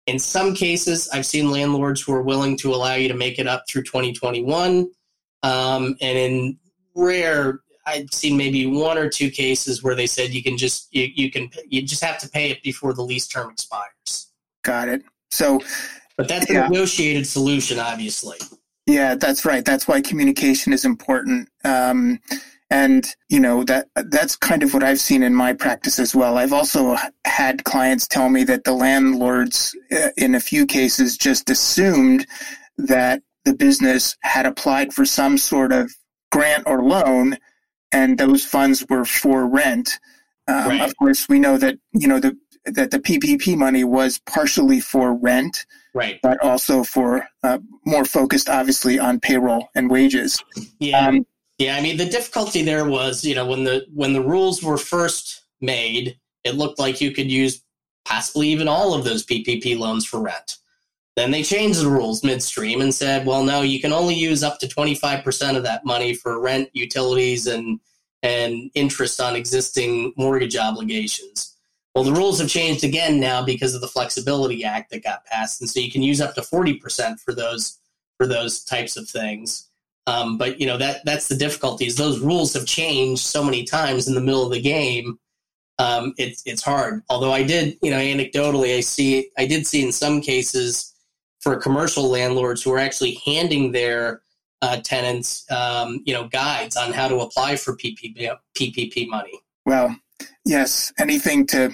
In 0.07 0.19
some 0.19 0.53
cases, 0.53 1.07
I've 1.13 1.25
seen 1.25 1.51
landlords 1.51 2.01
who 2.01 2.11
are 2.11 2.21
willing 2.21 2.57
to 2.57 2.75
allow 2.75 2.95
you 2.95 3.07
to 3.07 3.13
make 3.13 3.39
it 3.39 3.47
up 3.47 3.63
through 3.69 3.83
2021. 3.83 4.91
Um, 5.43 5.95
and 6.01 6.17
in 6.17 6.59
rare, 6.93 7.61
I've 7.85 8.11
seen 8.11 8.35
maybe 8.35 8.65
one 8.65 8.97
or 8.97 9.07
two 9.07 9.31
cases 9.31 9.81
where 9.81 9.95
they 9.95 10.05
said 10.05 10.33
you 10.33 10.43
can 10.43 10.57
just 10.57 10.93
you, 10.93 11.07
you 11.15 11.31
can 11.31 11.49
you 11.65 11.81
just 11.81 12.03
have 12.03 12.17
to 12.19 12.29
pay 12.29 12.51
it 12.51 12.61
before 12.61 12.93
the 12.93 13.03
lease 13.03 13.27
term 13.27 13.51
expires. 13.51 14.31
Got 14.63 14.89
it. 14.89 15.03
So, 15.29 15.61
but 16.17 16.27
that's 16.27 16.51
yeah. 16.51 16.65
a 16.65 16.69
negotiated 16.69 17.25
solution, 17.25 17.79
obviously. 17.79 18.37
Yeah, 18.91 19.15
that's 19.15 19.45
right. 19.45 19.63
That's 19.63 19.87
why 19.87 20.01
communication 20.01 20.73
is 20.73 20.83
important. 20.83 21.47
Um, 21.63 22.19
and 22.69 23.05
you 23.29 23.39
know 23.39 23.63
that 23.65 23.87
that's 23.95 24.35
kind 24.35 24.63
of 24.63 24.73
what 24.73 24.83
I've 24.83 24.99
seen 24.99 25.23
in 25.23 25.33
my 25.33 25.53
practice 25.53 25.97
as 25.99 26.15
well. 26.15 26.37
I've 26.37 26.53
also 26.53 26.97
had 27.25 27.63
clients 27.63 28.07
tell 28.07 28.29
me 28.29 28.43
that 28.45 28.63
the 28.63 28.73
landlords, 28.73 29.75
uh, 29.91 30.09
in 30.17 30.35
a 30.35 30.39
few 30.39 30.65
cases, 30.65 31.17
just 31.17 31.49
assumed 31.49 32.25
that 32.77 33.21
the 33.45 33.53
business 33.53 34.15
had 34.21 34.45
applied 34.45 34.93
for 34.93 35.05
some 35.05 35.37
sort 35.37 35.71
of 35.71 35.91
grant 36.31 36.63
or 36.65 36.83
loan, 36.83 37.37
and 37.91 38.17
those 38.17 38.43
funds 38.43 38.85
were 38.89 39.05
for 39.05 39.47
rent. 39.47 39.99
Um, 40.47 40.67
right. 40.67 40.81
Of 40.81 40.95
course, 40.97 41.29
we 41.29 41.39
know 41.39 41.57
that 41.57 41.77
you 41.93 42.07
know 42.07 42.19
the 42.19 42.37
that 42.65 42.91
the 42.91 42.99
PPP 42.99 43.57
money 43.57 43.83
was 43.83 44.19
partially 44.19 44.79
for 44.79 45.13
rent, 45.13 45.65
right? 45.93 46.19
But 46.21 46.43
also 46.43 46.83
for 46.83 47.27
uh, 47.43 47.59
more 47.85 48.05
focused, 48.05 48.49
obviously, 48.49 48.99
on 48.99 49.19
payroll 49.19 49.69
and 49.75 49.89
wages. 49.89 50.43
Yeah, 50.79 51.07
um, 51.07 51.25
yeah. 51.57 51.75
I 51.75 51.81
mean, 51.81 51.97
the 51.97 52.05
difficulty 52.05 52.63
there 52.63 52.85
was, 52.85 53.23
you 53.23 53.35
know, 53.35 53.45
when 53.45 53.63
the 53.63 53.85
when 53.93 54.13
the 54.13 54.21
rules 54.21 54.63
were 54.63 54.77
first 54.77 55.43
made, 55.59 56.17
it 56.43 56.55
looked 56.55 56.79
like 56.79 57.01
you 57.01 57.11
could 57.11 57.31
use 57.31 57.63
possibly 58.05 58.47
even 58.49 58.67
all 58.67 58.93
of 58.93 59.03
those 59.03 59.25
PPP 59.25 59.77
loans 59.77 60.05
for 60.05 60.21
rent. 60.21 60.57
Then 61.15 61.31
they 61.31 61.43
changed 61.43 61.81
the 61.81 61.89
rules 61.89 62.23
midstream 62.23 62.81
and 62.81 62.93
said, 62.93 63.25
well, 63.25 63.43
no, 63.43 63.61
you 63.61 63.81
can 63.81 63.91
only 63.91 64.15
use 64.15 64.43
up 64.43 64.59
to 64.59 64.67
25% 64.67 65.57
of 65.57 65.63
that 65.63 65.85
money 65.85 66.13
for 66.13 66.39
rent, 66.39 66.69
utilities, 66.73 67.47
and 67.47 67.79
and 68.23 68.69
interest 68.75 69.19
on 69.19 69.35
existing 69.35 70.13
mortgage 70.15 70.55
obligations. 70.55 71.50
Well, 71.93 72.03
the 72.03 72.13
rules 72.13 72.39
have 72.39 72.49
changed 72.49 72.83
again 72.83 73.19
now 73.19 73.43
because 73.43 73.75
of 73.75 73.81
the 73.81 73.87
Flexibility 73.87 74.63
Act 74.63 74.91
that 74.91 75.03
got 75.03 75.25
passed, 75.25 75.59
and 75.59 75.69
so 75.69 75.79
you 75.79 75.91
can 75.91 76.01
use 76.01 76.21
up 76.21 76.35
to 76.35 76.41
forty 76.41 76.75
percent 76.75 77.19
for 77.19 77.33
those 77.33 77.79
for 78.17 78.27
those 78.27 78.63
types 78.63 78.95
of 78.97 79.09
things. 79.09 79.67
Um, 80.07 80.37
but 80.37 80.59
you 80.59 80.67
know 80.67 80.77
that 80.77 81.03
that's 81.05 81.27
the 81.27 81.35
difficulties. 81.35 81.95
those 81.95 82.19
rules 82.19 82.53
have 82.53 82.65
changed 82.65 83.23
so 83.23 83.43
many 83.43 83.63
times 83.63 84.07
in 84.07 84.15
the 84.15 84.21
middle 84.21 84.45
of 84.45 84.51
the 84.51 84.61
game. 84.61 85.19
Um, 85.79 86.13
it's 86.17 86.43
it's 86.45 86.63
hard. 86.63 87.03
Although 87.09 87.33
I 87.33 87.43
did, 87.43 87.77
you 87.81 87.91
know, 87.91 87.97
anecdotally, 87.97 88.77
I 88.77 88.81
see 88.81 89.29
I 89.37 89.45
did 89.45 89.67
see 89.67 89.83
in 89.83 89.91
some 89.91 90.21
cases 90.21 90.93
for 91.41 91.55
commercial 91.55 92.09
landlords 92.09 92.63
who 92.63 92.71
are 92.71 92.77
actually 92.77 93.19
handing 93.25 93.71
their 93.71 94.21
uh, 94.61 94.77
tenants, 94.81 95.49
um, 95.51 96.01
you 96.05 96.13
know, 96.13 96.27
guides 96.27 96.77
on 96.77 96.93
how 96.93 97.07
to 97.07 97.17
apply 97.17 97.55
for 97.55 97.75
PPP, 97.75 98.29
PPP 98.55 99.07
money. 99.07 99.41
Well, 99.65 99.95
yes, 100.45 100.93
anything 100.99 101.47
to 101.47 101.73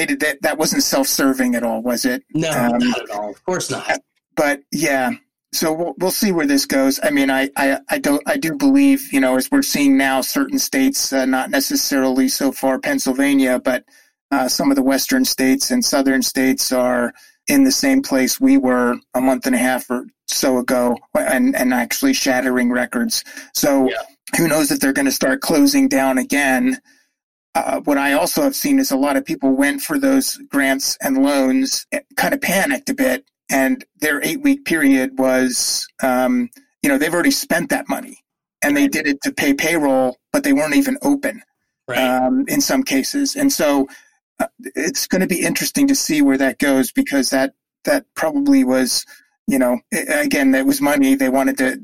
they 0.00 0.06
did 0.06 0.20
that. 0.20 0.40
That 0.40 0.56
wasn't 0.56 0.82
self-serving 0.82 1.54
at 1.54 1.62
all, 1.62 1.82
was 1.82 2.04
it? 2.06 2.22
No, 2.32 2.50
um, 2.50 2.78
not 2.78 3.02
at 3.02 3.10
all. 3.10 3.30
Of 3.30 3.44
course 3.44 3.70
not. 3.70 4.00
But 4.34 4.62
yeah, 4.72 5.10
so 5.52 5.72
we'll, 5.72 5.94
we'll 5.98 6.10
see 6.10 6.32
where 6.32 6.46
this 6.46 6.64
goes. 6.64 6.98
I 7.02 7.10
mean, 7.10 7.30
I, 7.30 7.50
I, 7.56 7.78
I 7.88 7.98
don't, 7.98 8.22
I 8.26 8.38
do 8.38 8.56
believe, 8.56 9.12
you 9.12 9.20
know, 9.20 9.36
as 9.36 9.50
we're 9.50 9.62
seeing 9.62 9.98
now, 9.98 10.22
certain 10.22 10.58
states, 10.58 11.12
uh, 11.12 11.26
not 11.26 11.50
necessarily 11.50 12.28
so 12.28 12.50
far 12.50 12.78
Pennsylvania, 12.78 13.60
but 13.62 13.84
uh, 14.30 14.48
some 14.48 14.70
of 14.70 14.76
the 14.76 14.82
western 14.82 15.24
states 15.26 15.70
and 15.70 15.84
southern 15.84 16.22
states 16.22 16.72
are 16.72 17.12
in 17.48 17.64
the 17.64 17.72
same 17.72 18.00
place 18.00 18.40
we 18.40 18.56
were 18.56 18.96
a 19.12 19.20
month 19.20 19.44
and 19.46 19.54
a 19.54 19.58
half 19.58 19.90
or 19.90 20.06
so 20.28 20.58
ago, 20.58 20.96
and 21.14 21.56
and 21.56 21.74
actually 21.74 22.14
shattering 22.14 22.70
records. 22.70 23.24
So 23.52 23.90
yeah. 23.90 23.96
who 24.38 24.46
knows 24.46 24.70
if 24.70 24.78
they're 24.78 24.92
going 24.92 25.06
to 25.06 25.12
start 25.12 25.40
closing 25.40 25.88
down 25.88 26.16
again? 26.16 26.80
Uh, 27.54 27.80
what 27.80 27.98
I 27.98 28.12
also 28.12 28.42
have 28.42 28.54
seen 28.54 28.78
is 28.78 28.90
a 28.90 28.96
lot 28.96 29.16
of 29.16 29.24
people 29.24 29.50
went 29.56 29.82
for 29.82 29.98
those 29.98 30.36
grants 30.48 30.96
and 31.00 31.22
loans, 31.22 31.86
eh, 31.90 32.00
kind 32.16 32.32
of 32.32 32.40
panicked 32.40 32.88
a 32.90 32.94
bit, 32.94 33.24
and 33.50 33.84
their 34.00 34.22
eight 34.24 34.40
week 34.40 34.64
period 34.64 35.18
was, 35.18 35.86
um, 36.02 36.48
you 36.82 36.88
know, 36.88 36.96
they've 36.96 37.12
already 37.12 37.32
spent 37.32 37.70
that 37.70 37.88
money, 37.88 38.18
and 38.62 38.76
they 38.76 38.86
did 38.86 39.08
it 39.08 39.20
to 39.22 39.32
pay 39.32 39.52
payroll, 39.52 40.16
but 40.32 40.44
they 40.44 40.52
weren't 40.52 40.76
even 40.76 40.96
open 41.02 41.42
right. 41.88 41.98
um, 41.98 42.44
in 42.46 42.60
some 42.60 42.84
cases, 42.84 43.34
and 43.34 43.52
so 43.52 43.88
uh, 44.38 44.46
it's 44.76 45.08
going 45.08 45.20
to 45.20 45.26
be 45.26 45.42
interesting 45.42 45.88
to 45.88 45.94
see 45.94 46.22
where 46.22 46.38
that 46.38 46.58
goes 46.58 46.92
because 46.92 47.30
that 47.30 47.52
that 47.84 48.04
probably 48.14 48.62
was 48.62 49.04
you 49.46 49.58
know 49.58 49.80
again 50.12 50.52
that 50.52 50.66
was 50.66 50.80
money 50.80 51.14
they 51.14 51.28
wanted 51.28 51.56
to 51.58 51.80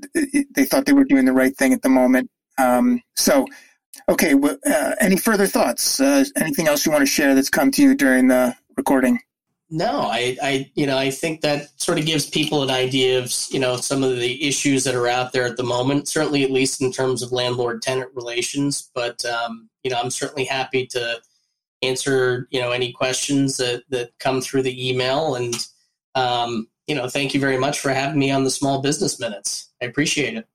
they 0.55 0.65
thought 0.65 0.87
they 0.87 0.93
were 0.93 1.05
doing 1.05 1.25
the 1.25 1.33
right 1.33 1.57
thing 1.57 1.73
at 1.73 1.83
the 1.83 1.89
moment. 1.89 2.31
Um, 2.59 3.03
so 3.17 3.47
Okay. 4.09 4.35
Well, 4.35 4.57
uh, 4.67 4.95
any 5.01 5.17
further 5.17 5.47
thoughts? 5.47 6.01
Uh, 6.01 6.25
anything 6.37 6.69
else 6.69 6.87
you 6.87 6.93
want 6.93 7.03
to 7.03 7.07
share 7.07 7.35
that's 7.35 7.51
come 7.51 7.71
to 7.73 7.83
you 7.83 7.95
during 7.95 8.29
the 8.29 8.55
recording? 8.77 9.19
No, 9.69 10.03
I, 10.03 10.37
I, 10.41 10.71
you 10.77 10.87
know, 10.87 10.97
I 10.97 11.11
think 11.11 11.41
that 11.41 11.69
sort 11.81 11.99
of 11.99 12.07
gives 12.07 12.31
people 12.31 12.63
an 12.63 12.71
idea 12.71 13.19
of, 13.19 13.35
you 13.51 13.59
know, 13.59 13.77
some 13.77 14.05
of 14.05 14.17
the 14.17 14.47
issues 14.47 14.85
that 14.85 14.95
are 14.95 15.09
out 15.09 15.33
there 15.33 15.45
at 15.45 15.57
the 15.57 15.65
moment. 15.65 16.07
Certainly, 16.07 16.45
at 16.45 16.53
least 16.53 16.81
in 16.81 16.93
terms 16.93 17.21
of 17.21 17.33
landlord-tenant 17.33 18.11
relations. 18.15 18.91
But 18.95 19.25
um, 19.25 19.69
you 19.83 19.91
know, 19.91 19.99
I'm 19.99 20.11
certainly 20.11 20.45
happy 20.45 20.87
to 20.89 21.21
answer, 21.83 22.47
you 22.53 22.61
know, 22.61 22.71
any 22.71 22.93
questions 22.93 23.57
that 23.57 23.83
that 23.91 24.11
come 24.21 24.41
through 24.41 24.63
the 24.63 24.89
email. 24.89 25.35
And 25.35 25.55
um, 26.15 26.69
you 26.87 26.95
know, 26.95 27.09
thank 27.09 27.35
you 27.35 27.41
very 27.41 27.59
much 27.59 27.81
for 27.81 27.91
having 27.91 28.21
me 28.21 28.31
on 28.31 28.45
the 28.45 28.51
Small 28.51 28.81
Business 28.81 29.19
Minutes. 29.19 29.73
I 29.83 29.87
appreciate 29.87 30.37
it. 30.37 30.47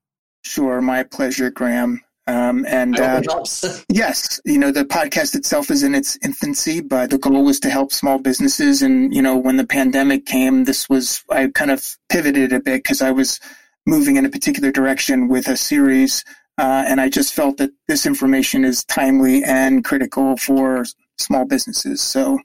Sure, 0.43 0.81
my 0.81 1.03
pleasure, 1.03 1.51
Graham. 1.51 2.01
Um, 2.31 2.65
and 2.65 2.97
uh, 2.97 3.21
yes, 3.89 4.39
you 4.45 4.57
know, 4.57 4.71
the 4.71 4.85
podcast 4.85 5.35
itself 5.35 5.69
is 5.69 5.83
in 5.83 5.93
its 5.93 6.17
infancy, 6.23 6.79
but 6.79 7.09
the 7.09 7.17
goal 7.17 7.43
was 7.43 7.59
to 7.59 7.69
help 7.69 7.91
small 7.91 8.19
businesses. 8.19 8.81
And, 8.81 9.13
you 9.13 9.21
know, 9.21 9.37
when 9.37 9.57
the 9.57 9.67
pandemic 9.67 10.25
came, 10.25 10.63
this 10.63 10.87
was, 10.87 11.23
I 11.29 11.49
kind 11.53 11.71
of 11.71 11.97
pivoted 12.09 12.53
a 12.53 12.61
bit 12.61 12.83
because 12.83 13.01
I 13.01 13.11
was 13.11 13.41
moving 13.85 14.15
in 14.15 14.25
a 14.25 14.29
particular 14.29 14.71
direction 14.71 15.27
with 15.27 15.49
a 15.49 15.57
series. 15.57 16.23
Uh, 16.57 16.85
and 16.87 17.01
I 17.01 17.09
just 17.09 17.33
felt 17.33 17.57
that 17.57 17.71
this 17.89 18.05
information 18.05 18.63
is 18.63 18.85
timely 18.85 19.43
and 19.43 19.83
critical 19.83 20.37
for 20.37 20.85
small 21.17 21.45
businesses. 21.45 22.01
So, 22.01 22.39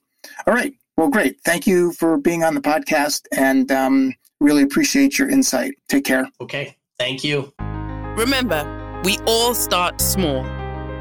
all 0.47 0.55
right. 0.55 0.75
Well, 0.97 1.11
great. 1.11 1.37
Thank 1.45 1.67
you 1.67 1.93
for 1.93 2.17
being 2.17 2.43
on 2.43 2.55
the 2.55 2.61
podcast 2.61 3.27
and 3.37 3.71
um, 3.71 4.15
really 4.41 4.63
appreciate 4.63 5.17
your 5.17 5.29
insight. 5.29 5.75
Take 5.89 6.05
care. 6.05 6.29
Okay. 6.41 6.75
Thank 6.99 7.23
you. 7.23 7.53
Remember, 8.17 8.76
we 9.07 9.19
all 9.19 9.55
start 9.55 10.01
small. 10.01 10.43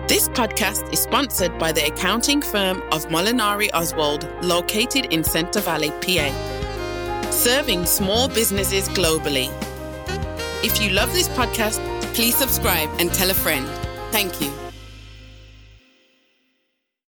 This 0.07 0.29
podcast 0.29 0.93
is 0.93 0.99
sponsored 0.99 1.57
by 1.57 1.71
the 1.71 1.87
accounting 1.87 2.39
firm 2.39 2.83
of 2.91 3.07
Molinari 3.07 3.67
Oswald, 3.73 4.29
located 4.43 5.11
in 5.11 5.23
Center 5.23 5.59
Valley, 5.59 5.89
PA, 5.89 6.29
serving 7.31 7.87
small 7.87 8.27
businesses 8.27 8.87
globally. 8.89 9.49
If 10.63 10.79
you 10.79 10.91
love 10.91 11.13
this 11.13 11.29
podcast, 11.29 11.79
please 12.13 12.35
subscribe 12.35 12.89
and 12.99 13.11
tell 13.11 13.31
a 13.31 13.33
friend. 13.33 13.67
Thank 14.11 14.39
you. 14.39 14.64